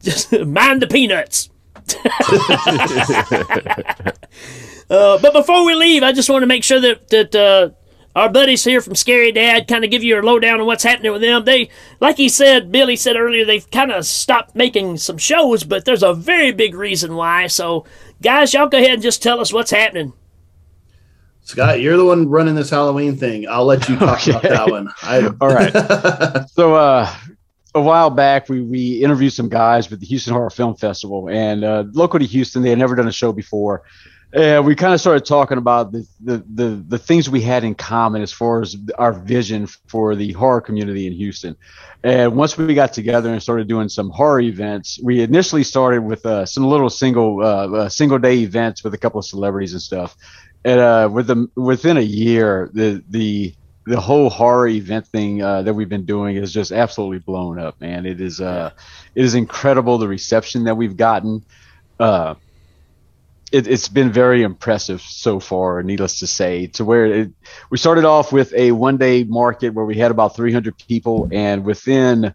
[0.00, 1.50] just mind the peanuts.
[4.88, 7.70] uh, but before we leave, I just want to make sure that that uh,
[8.16, 11.12] our buddies here from Scary Dad kind of give you a lowdown on what's happening
[11.12, 11.44] with them.
[11.44, 11.70] They,
[12.00, 16.02] like he said, Billy said earlier, they've kind of stopped making some shows, but there's
[16.02, 17.46] a very big reason why.
[17.46, 17.84] So,
[18.20, 20.12] guys, y'all go ahead and just tell us what's happening.
[21.42, 23.48] Scott, you're the one running this Halloween thing.
[23.48, 24.88] I'll let you talk about that one.
[25.02, 26.48] I, All right.
[26.50, 27.12] so uh,
[27.74, 31.64] a while back, we we interviewed some guys with the Houston Horror Film Festival, and
[31.64, 33.82] uh, local to Houston, they had never done a show before.
[34.32, 37.74] And we kind of started talking about the, the the the things we had in
[37.74, 41.56] common as far as our vision for the horror community in Houston.
[42.04, 46.24] And once we got together and started doing some horror events, we initially started with
[46.24, 49.82] uh, some little single uh, uh, single day events with a couple of celebrities and
[49.82, 50.16] stuff.
[50.64, 53.52] And uh, with the, within a year, the the
[53.86, 57.80] the whole horror event thing uh, that we've been doing is just absolutely blown up,
[57.80, 58.06] man.
[58.06, 58.70] It is uh,
[59.16, 61.44] it is incredible the reception that we've gotten.
[61.98, 62.34] Uh,
[63.52, 66.68] it, it's been very impressive so far, needless to say.
[66.68, 67.30] To where it,
[67.70, 71.64] we started off with a one day market where we had about 300 people, and
[71.64, 72.34] within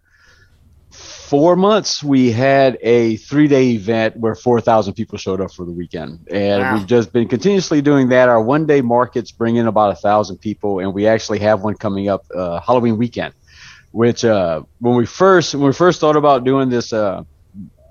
[0.92, 5.72] four months we had a three day event where 4,000 people showed up for the
[5.72, 6.74] weekend, and Wow.
[6.74, 8.28] we've just been continuously doing that.
[8.28, 11.74] Our one day markets bring in about a thousand people, and we actually have one
[11.74, 13.34] coming up uh, Halloween weekend.
[13.92, 17.22] Which uh, when we first when we first thought about doing this, uh,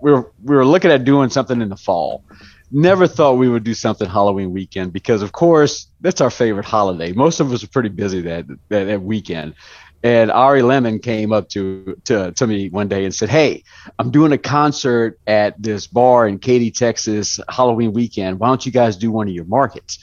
[0.02, 2.24] we were we were looking at doing something in the fall.
[2.72, 7.12] Never thought we would do something Halloween weekend because, of course, that's our favorite holiday.
[7.14, 9.56] Most of us are pretty busy that that, that weekend.
[10.04, 13.64] And Ari Lehman came up to, to to me one day and said, "Hey,
[13.98, 18.40] I'm doing a concert at this bar in Katy, Texas, Halloween weekend.
[18.40, 20.00] Why don't you guys do one of your markets?"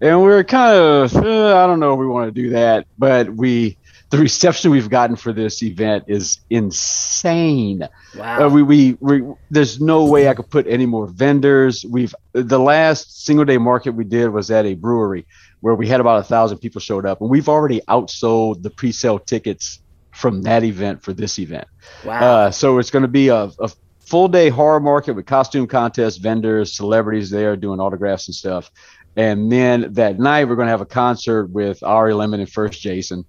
[0.00, 2.86] And we are kind of, uh, I don't know if we want to do that,
[2.98, 3.78] but we
[4.10, 7.88] the reception we've gotten for this event is insane.
[8.16, 8.46] Wow.
[8.46, 11.84] Uh, we, we we there's no way I could put any more vendors.
[11.84, 15.26] We've the last single day market we did was at a brewery
[15.60, 19.18] where we had about a thousand people showed up, and we've already outsold the pre-sale
[19.18, 19.80] tickets
[20.12, 21.66] from that event for this event.
[22.04, 22.20] Wow.
[22.20, 23.70] Uh, so it's going to be a, a
[24.00, 28.70] full day horror market with costume contests, vendors, celebrities there doing autographs and stuff.
[29.16, 32.80] And then that night we're going to have a concert with Ari Lehman and First
[32.80, 33.24] Jason.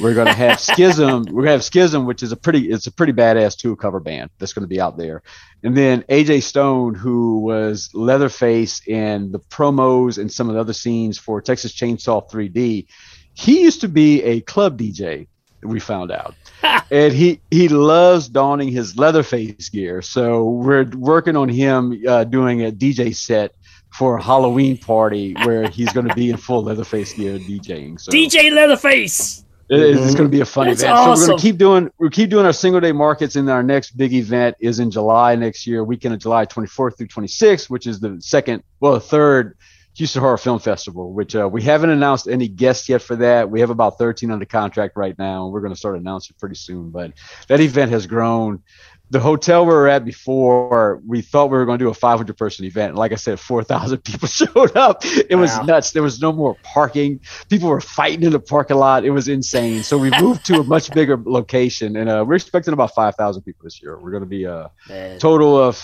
[0.00, 1.24] We're going to have Schism.
[1.26, 4.00] We're going to have Schism, which is a pretty it's a pretty badass two cover
[4.00, 5.22] band that's going to be out there.
[5.62, 10.72] And then AJ Stone, who was Leatherface in the promos and some of the other
[10.72, 12.86] scenes for Texas Chainsaw 3D,
[13.34, 15.28] he used to be a club DJ.
[15.62, 16.36] We found out,
[16.90, 20.02] and he he loves donning his Leatherface gear.
[20.02, 23.54] So we're working on him uh, doing a DJ set
[23.92, 28.00] for a Halloween party where he's going to be in full Leatherface gear DJing.
[28.00, 29.44] So DJ Leatherface.
[29.70, 30.96] it- It's going to be a fun That's event.
[30.96, 33.62] So we're going to keep doing we keep doing our single day markets, and our
[33.62, 37.86] next big event is in July next year, weekend of July 24th through 26th, which
[37.86, 39.56] is the second, well, the third
[39.94, 41.12] Houston Horror Film Festival.
[41.12, 43.50] Which uh, we haven't announced any guests yet for that.
[43.50, 46.54] We have about 13 under contract right now, and we're going to start announcing pretty
[46.54, 46.90] soon.
[46.90, 47.12] But
[47.48, 48.62] that event has grown.
[49.10, 52.36] The hotel we were at before, we thought we were going to do a 500
[52.36, 52.90] person event.
[52.90, 55.02] And Like I said, 4,000 people showed up.
[55.04, 55.62] It was Wow.
[55.64, 55.92] nuts.
[55.92, 57.20] There was no more parking.
[57.48, 59.04] People were fighting in the parking lot.
[59.04, 59.82] It was insane.
[59.82, 63.64] So we moved to a much bigger location, and uh, we're expecting about 5,000 people
[63.64, 63.98] this year.
[63.98, 65.18] We're going to be a Man.
[65.18, 65.82] total of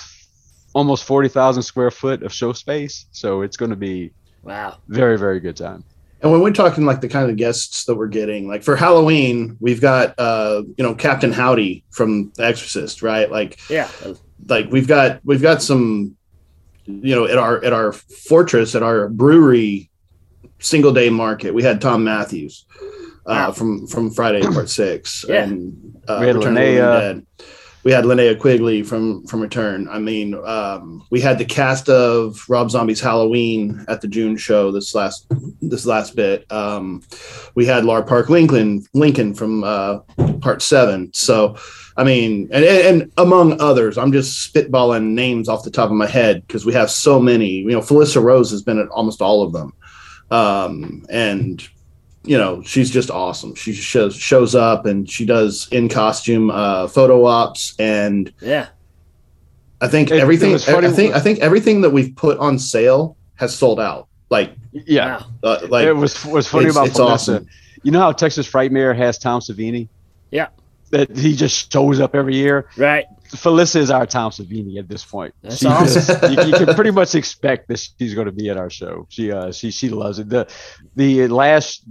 [0.74, 3.06] almost 40,000 square foot of show space.
[3.12, 4.78] So it's going to be Wow.
[4.88, 5.84] very, very good time.
[6.24, 9.58] And when we're talking like the kind of guests that we're getting, like for Halloween,
[9.60, 13.30] we've got uh, you know, Captain Howdy from The Exorcist, right?
[13.30, 13.90] Like Yeah.
[14.48, 16.16] like we've got we've got some
[16.86, 19.90] you know, at our at our fortress, at our brewery
[20.60, 22.64] single day market, we had Thom Mathews
[23.26, 25.42] uh from from Friday Part Six Yeah.
[25.44, 27.26] and uh We had Return of the Dead.
[27.84, 29.88] We had Linnea Quigley from from Return.
[29.90, 34.72] I mean, um, we had the cast of Rob Zombie's Halloween at the June show
[34.72, 35.26] this last
[35.60, 36.50] this last bit.
[36.50, 37.02] Um,
[37.54, 39.98] we had Lar Park Lincoln Lincoln from uh,
[40.40, 41.12] Part Seven.
[41.12, 41.56] So,
[41.98, 45.96] I mean, and, and and among others, I'm just spitballing names off the top of
[45.96, 47.50] my head because we have so many.
[47.50, 49.74] You know, Felissa Rose has been at almost all of them,
[50.30, 51.68] um, and
[52.24, 53.54] you know she's just awesome.
[53.54, 58.68] She shows shows up and she does in costume uh, photo ops, and Yeah.
[59.80, 60.52] I think It- it everything.
[60.52, 64.08] was funny- I think I think everything that we've put on sale has sold out.
[64.30, 65.22] Like Yeah.
[65.42, 67.04] uh, like it was was funny it's- about it's Felissa.
[67.12, 67.46] awesome.
[67.82, 69.88] You know how Texas Frightmare has Tom Savini?
[70.30, 70.48] Yeah.
[70.90, 72.66] That he just shows up every year.
[72.78, 73.04] Right.
[73.32, 75.34] Felissa is our Tom Savini at this point.
[75.42, 76.02] That's She awesome.
[76.02, 79.06] just- you, you can pretty much expect that she's going to be at our show.
[79.10, 80.28] She uh she she loves it.
[80.30, 80.46] The
[80.96, 81.82] the last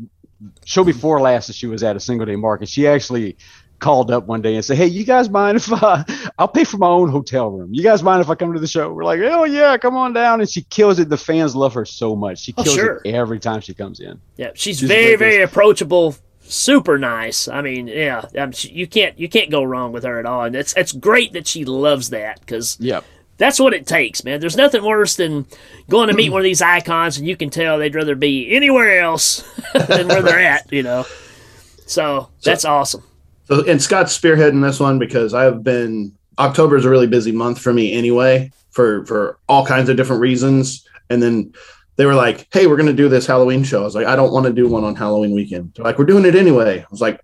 [0.66, 3.38] show before last that she was at a single day market, she actually
[3.80, 6.06] called up one day and said, "Hey, you guys mind if I,
[6.38, 7.74] I'll pay for my own hotel room?
[7.74, 10.14] You guys mind if I come to the show?" We're like, "Oh yeah, come on
[10.14, 11.10] down!" And she kills it.
[11.10, 12.40] The fans love her so much.
[12.40, 13.02] She Oh, kills sure.
[13.04, 14.20] it every time she comes in.
[14.38, 17.48] Yeah, she's, She's very, a great very approachable, super nice.
[17.50, 20.46] I mean, yeah, um, she, you can't you can't go wrong with her at all,
[20.46, 23.04] and it's it's great that she loves that because Yep.
[23.44, 24.40] That's what it takes, man.
[24.40, 25.46] There's nothing worse than
[25.90, 29.02] going to meet one of these icons and you can tell they'd rather be anywhere
[29.02, 29.44] else
[29.74, 31.06] than where they're at, you know.
[31.86, 33.04] So that's awesome.
[33.50, 37.34] So, and Scott's spearheading this one because I have been October is a really busy
[37.34, 40.88] month for me anyway, for for all kinds of different reasons.
[41.10, 41.54] And then
[41.98, 44.16] they were like, "Hey, we're going to do this Halloween show." I was like, "I
[44.16, 46.86] don't want to do one on Halloween weekend." They're like, "We're doing it anyway." I
[46.90, 47.20] was like,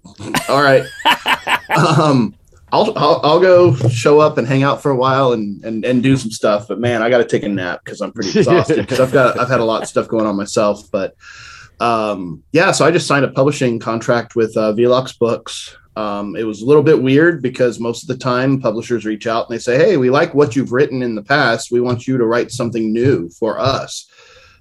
[0.49, 0.83] "All right."
[1.77, 2.35] um,
[2.71, 6.03] I'll, I'll I'll go show up and hang out for a while and and, and
[6.03, 6.67] do some stuff.
[6.67, 9.39] But man, I got to take a nap because I'm pretty exhausted because I've got
[9.39, 10.89] I've had a lot of stuff going on myself.
[10.91, 11.15] But
[11.79, 15.75] um, yeah, so I just signed a publishing contract with uh, Velox Books.
[15.95, 19.49] Um, it was a little bit weird because most of the time publishers reach out
[19.49, 21.71] and they say, "Hey, we like what you've written in the past.
[21.71, 24.07] We want you to write something new for us."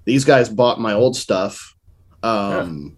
[0.04, 1.74] These guys bought my old stuff,
[2.22, 2.96] um,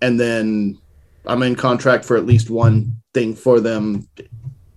[0.00, 0.78] and then
[1.26, 4.08] I'm in contract for at least one thing for them,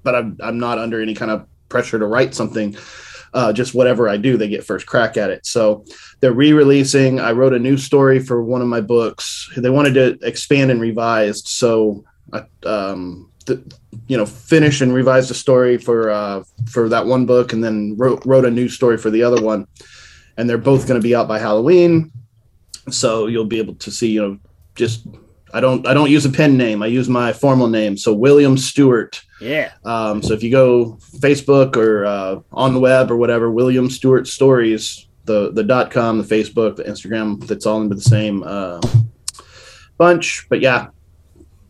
[0.08, 2.78] but I'm I'm not under any kind of pressure to write something.
[3.34, 5.46] Uh, just whatever I do, they get first crack at it.
[5.46, 5.84] So
[6.22, 7.20] they're re-releasing.
[7.20, 9.50] I wrote a new story for one of my books.
[9.58, 13.60] They wanted to expand and revise, so I, um, th-
[14.08, 17.98] you know, finished and revised a story for uh, for that one book, and then
[17.98, 19.68] wrote wrote a new story for the other one.
[20.38, 22.14] And they're both going to be out by Halloween,
[22.90, 24.40] so you'll be able to see, you know,
[24.76, 25.06] just
[25.58, 26.84] I don't I don't use a pen name.
[26.84, 27.98] I use my formal name.
[27.98, 29.22] So William Stewart.
[29.42, 29.72] Yeah.
[29.84, 34.28] Um, so if you go Facebook or uh, on the web or whatever, William Stewart
[34.28, 38.80] Stories, the the dot com, the Facebook, the Instagram, that's all into the same uh,
[39.98, 40.46] bunch.
[40.48, 40.90] But yeah,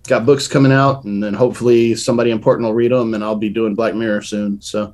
[0.08, 3.50] got books coming out, and then hopefully somebody important will read them, and I'll be
[3.50, 4.62] doing Black Mirror soon.
[4.62, 4.94] So.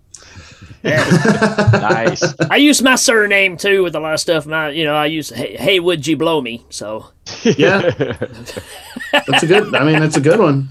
[0.84, 2.22] nice.
[2.50, 4.46] I use my surname too with a lot of stuff.
[4.46, 6.66] My, you know, I use hey, hey would you blow me?
[6.70, 7.08] So
[7.44, 7.90] yeah,
[9.12, 9.74] that's a good.
[9.76, 10.70] I mean, that's a good one.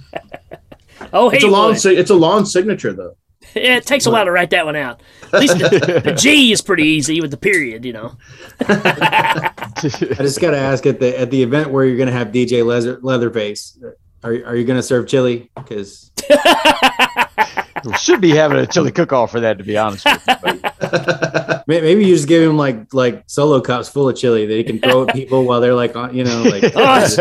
[1.13, 1.69] Oh, hey, it's a long.
[1.71, 1.81] would.
[1.81, 3.17] si- It's a long signature though.
[3.55, 5.03] Yeah, it takes a while to write that one out.
[5.33, 8.17] At least the, the G is pretty easy with the period, you know.
[8.61, 12.29] I just got to ask at the at the event where you're going to have
[12.29, 13.79] DJ Leather, Leatherface.
[14.23, 15.51] Are are you going to serve chili?
[15.57, 16.37] Because We
[17.99, 20.05] should be having a chili cook-off for that, to be honest.
[20.05, 21.61] With you.
[21.67, 24.81] Maybe you just give him like like solo cups full of chili that he can
[24.81, 26.63] throw at people while they're like you know like.
[26.75, 27.17] Oh, that's,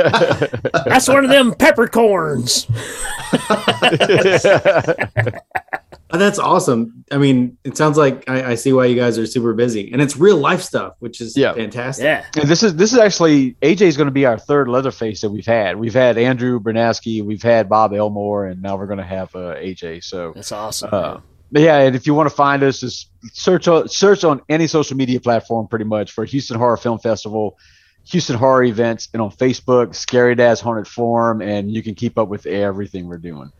[0.86, 2.68] that's one of them peppercorns.
[6.14, 7.04] Oh, that's awesome.
[7.12, 10.02] I mean, it sounds like I, I see why you guys are super busy, and
[10.02, 11.54] it's real life stuff, which is Yeah.
[11.54, 12.04] fantastic.
[12.04, 12.26] Yeah.
[12.36, 15.30] And this is this is actually AJ is going to be our third Leatherface that
[15.30, 15.78] we've had.
[15.78, 19.56] We've had Andrew Bryniarski, we've had Bob Elmore, and now we're going to have uh,
[19.56, 20.04] AJ.
[20.04, 20.90] So That's awesome.
[20.92, 21.20] Uh,
[21.52, 24.68] but yeah, and if you want to find us, just search on, search on any
[24.68, 27.58] social media platform pretty much for Houston Horror Film Festival,
[28.06, 32.30] Houston Horror Events, and on Facebook, Scary Dad's Haunted Forum, and you can keep up
[32.30, 33.52] with everything we're doing.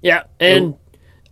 [0.00, 0.74] Yeah, and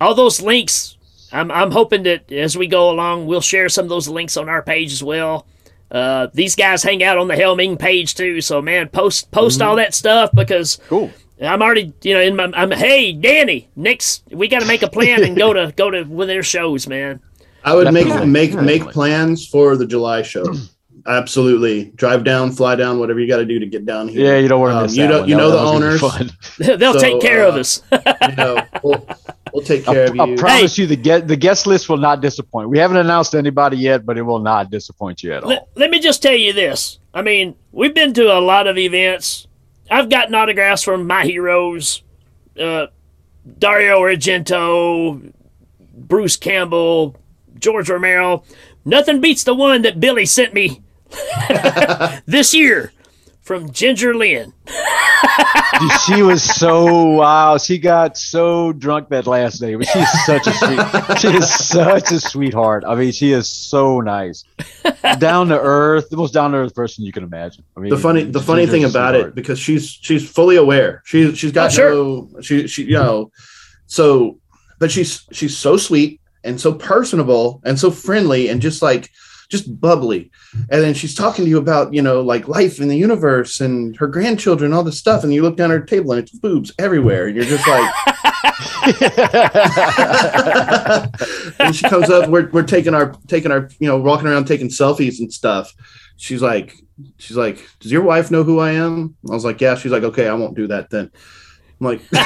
[0.02, 0.96] all those links.
[1.32, 4.48] I'm I'm hoping that as we go along, we'll share some of those links on
[4.48, 5.46] our page as well.
[5.90, 9.60] Uh, these guys hang out on the Hail Ming page too, so man, post post
[9.62, 11.10] all that stuff because Cool.
[11.40, 14.88] I'm already you know in my I'm hey Danny next we got to make a
[14.90, 17.20] plan and go to go to one of their shows, man.
[17.64, 18.30] I would make Definitely.
[18.30, 18.78] make Definitely.
[18.84, 20.44] make plans for the July show.
[21.06, 24.24] Absolutely, drive down, fly down, whatever you got to do to get down here.
[24.24, 26.00] Yeah, you don't want to Um, miss you that know, you know that the was
[26.00, 26.26] gonna be
[26.66, 26.78] owners.
[26.78, 27.82] They'll So, take care of uh, us.
[27.92, 29.06] you know, we'll,
[29.52, 30.22] we'll take care of you.
[30.22, 30.36] I you.
[30.36, 32.68] promise you, the get the guest list will not disappoint.
[32.68, 35.48] We haven't announced anybody yet, but it will not disappoint you at all.
[35.50, 36.98] let, let me just tell you this.
[37.12, 39.48] I mean, we've been to a lot of events.
[39.90, 42.02] I've gotten autographs from my heroes,
[42.58, 42.86] uh,
[43.58, 45.32] Dario Argento,
[45.94, 47.16] Bruce Campbell,
[47.58, 48.44] George Romero.
[48.84, 50.80] Nothing beats the one that Billy sent me
[52.26, 52.93] this year
[53.43, 54.52] from Ginger Lynn.
[56.06, 57.56] She was so wow.
[57.59, 61.18] She got so drunk that last day, but she's such a sweet.
[61.18, 62.84] she is such a sweetheart.
[62.86, 64.44] I mean, she is so nice,
[65.18, 67.64] down to earth, the most down to earth person you can imagine.
[67.76, 69.30] I mean, the funny the funny thing about sweetheart.
[69.30, 71.90] it because she's she's fully aware she she's got Oh, sure.
[71.94, 73.32] no she she you know
[73.86, 74.39] so
[74.78, 79.10] but she's she's so sweet and so personable and so friendly and just like
[79.52, 80.32] just bubbly.
[80.70, 83.94] And then she's talking to you about you know like life in the universe and
[83.98, 85.22] her grandchildren all this stuff.
[85.22, 87.26] And you look down at her table and it's boobs everywhere.
[87.26, 87.94] And you're just like
[91.60, 94.68] and she comes up we're, we're taking our taking our you know walking around taking
[94.68, 95.74] selfies and stuff.
[96.16, 96.74] She's like
[97.18, 99.16] she's like does your wife know who i am?
[99.30, 99.76] I was like yeah.
[99.76, 101.10] She's like okay i won't do that then.
[101.78, 102.18] I'm like hey,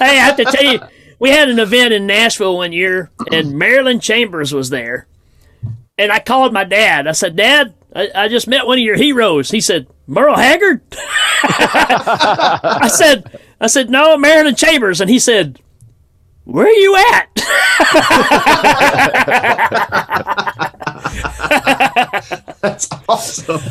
[0.00, 0.80] I have to tell you,
[1.20, 5.06] we had an event in Nashville one year, and Marilyn Chambers was there.
[5.98, 7.06] And I called my dad.
[7.06, 9.50] I said, Dad, I, I just met one of your heroes.
[9.50, 10.80] He said, Merle Haggard?
[11.42, 15.00] I said, I said, no, Marilyn Chambers.
[15.00, 15.60] And he said,
[16.44, 17.28] Where are you at?
[22.62, 23.60] That's awesome.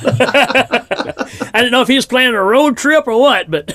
[1.53, 3.73] I didn't know if he was planning a road trip or what, but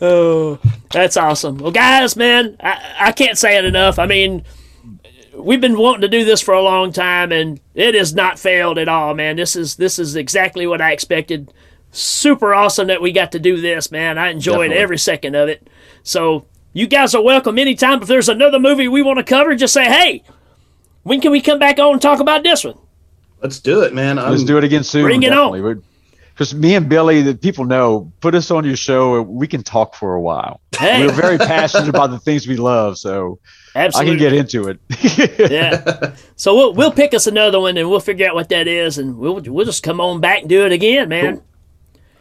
[0.00, 0.58] oh,
[0.90, 1.58] that's awesome.
[1.58, 3.98] Well, guys, man, I, I can't say it enough.
[3.98, 4.44] I mean,
[5.38, 8.78] we've been wanting to do this for a long time, and it has not failed
[8.78, 9.36] at all, man.
[9.36, 11.52] This is this is exactly what I expected.
[11.90, 14.18] Super awesome that we got to do this, man.
[14.18, 14.82] I enjoyed Definitely.
[14.82, 15.68] every second of it.
[16.02, 18.02] So you guys are welcome anytime.
[18.02, 20.22] If there's another movie we want to cover, just say, hey,
[21.02, 22.76] when can we come back on and talk about this one?
[23.42, 24.16] Let's do it, man.
[24.16, 25.04] Let's do it again soon.
[25.04, 25.82] Bring it on.
[26.34, 29.22] Because me and Billy, the people know, put us on your show.
[29.22, 30.60] We can talk for a while.
[30.76, 31.04] Hey.
[31.04, 33.40] We're very passionate about the things we love, so
[33.78, 34.12] Absolutely.
[34.12, 35.50] I can get into it.
[35.50, 36.14] yeah.
[36.36, 39.18] So we'll we'll pick us another one and we'll figure out what that is and
[39.18, 41.42] we'll we'll just come on back and do it again, man.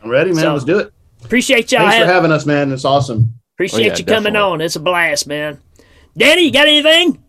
[0.03, 0.41] I'm ready, man.
[0.43, 0.91] So, Let's do it.
[1.23, 1.81] Appreciate y'all.
[1.81, 2.71] Thanks for having- having us, man.
[2.71, 3.35] It's awesome.
[3.55, 4.61] Appreciate Oh, yeah, you coming on.
[4.61, 5.59] It's a blast, man.
[6.17, 7.23] Danny, you got anything?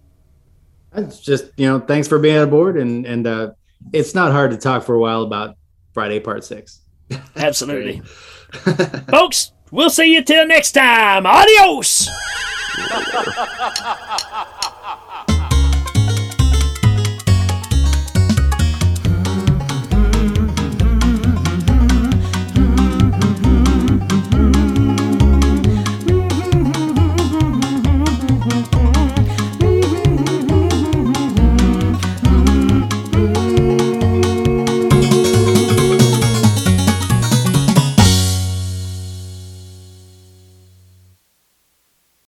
[0.95, 3.51] It's just you know, thanks for being on board, and and uh,
[3.93, 5.57] it's not hard to talk for a while about
[5.93, 6.81] Friday Part Six.
[7.37, 8.01] Absolutely.
[9.11, 11.27] Folks, we'll see you till next time.
[11.27, 12.09] Adios.
[12.79, 14.55] Sure.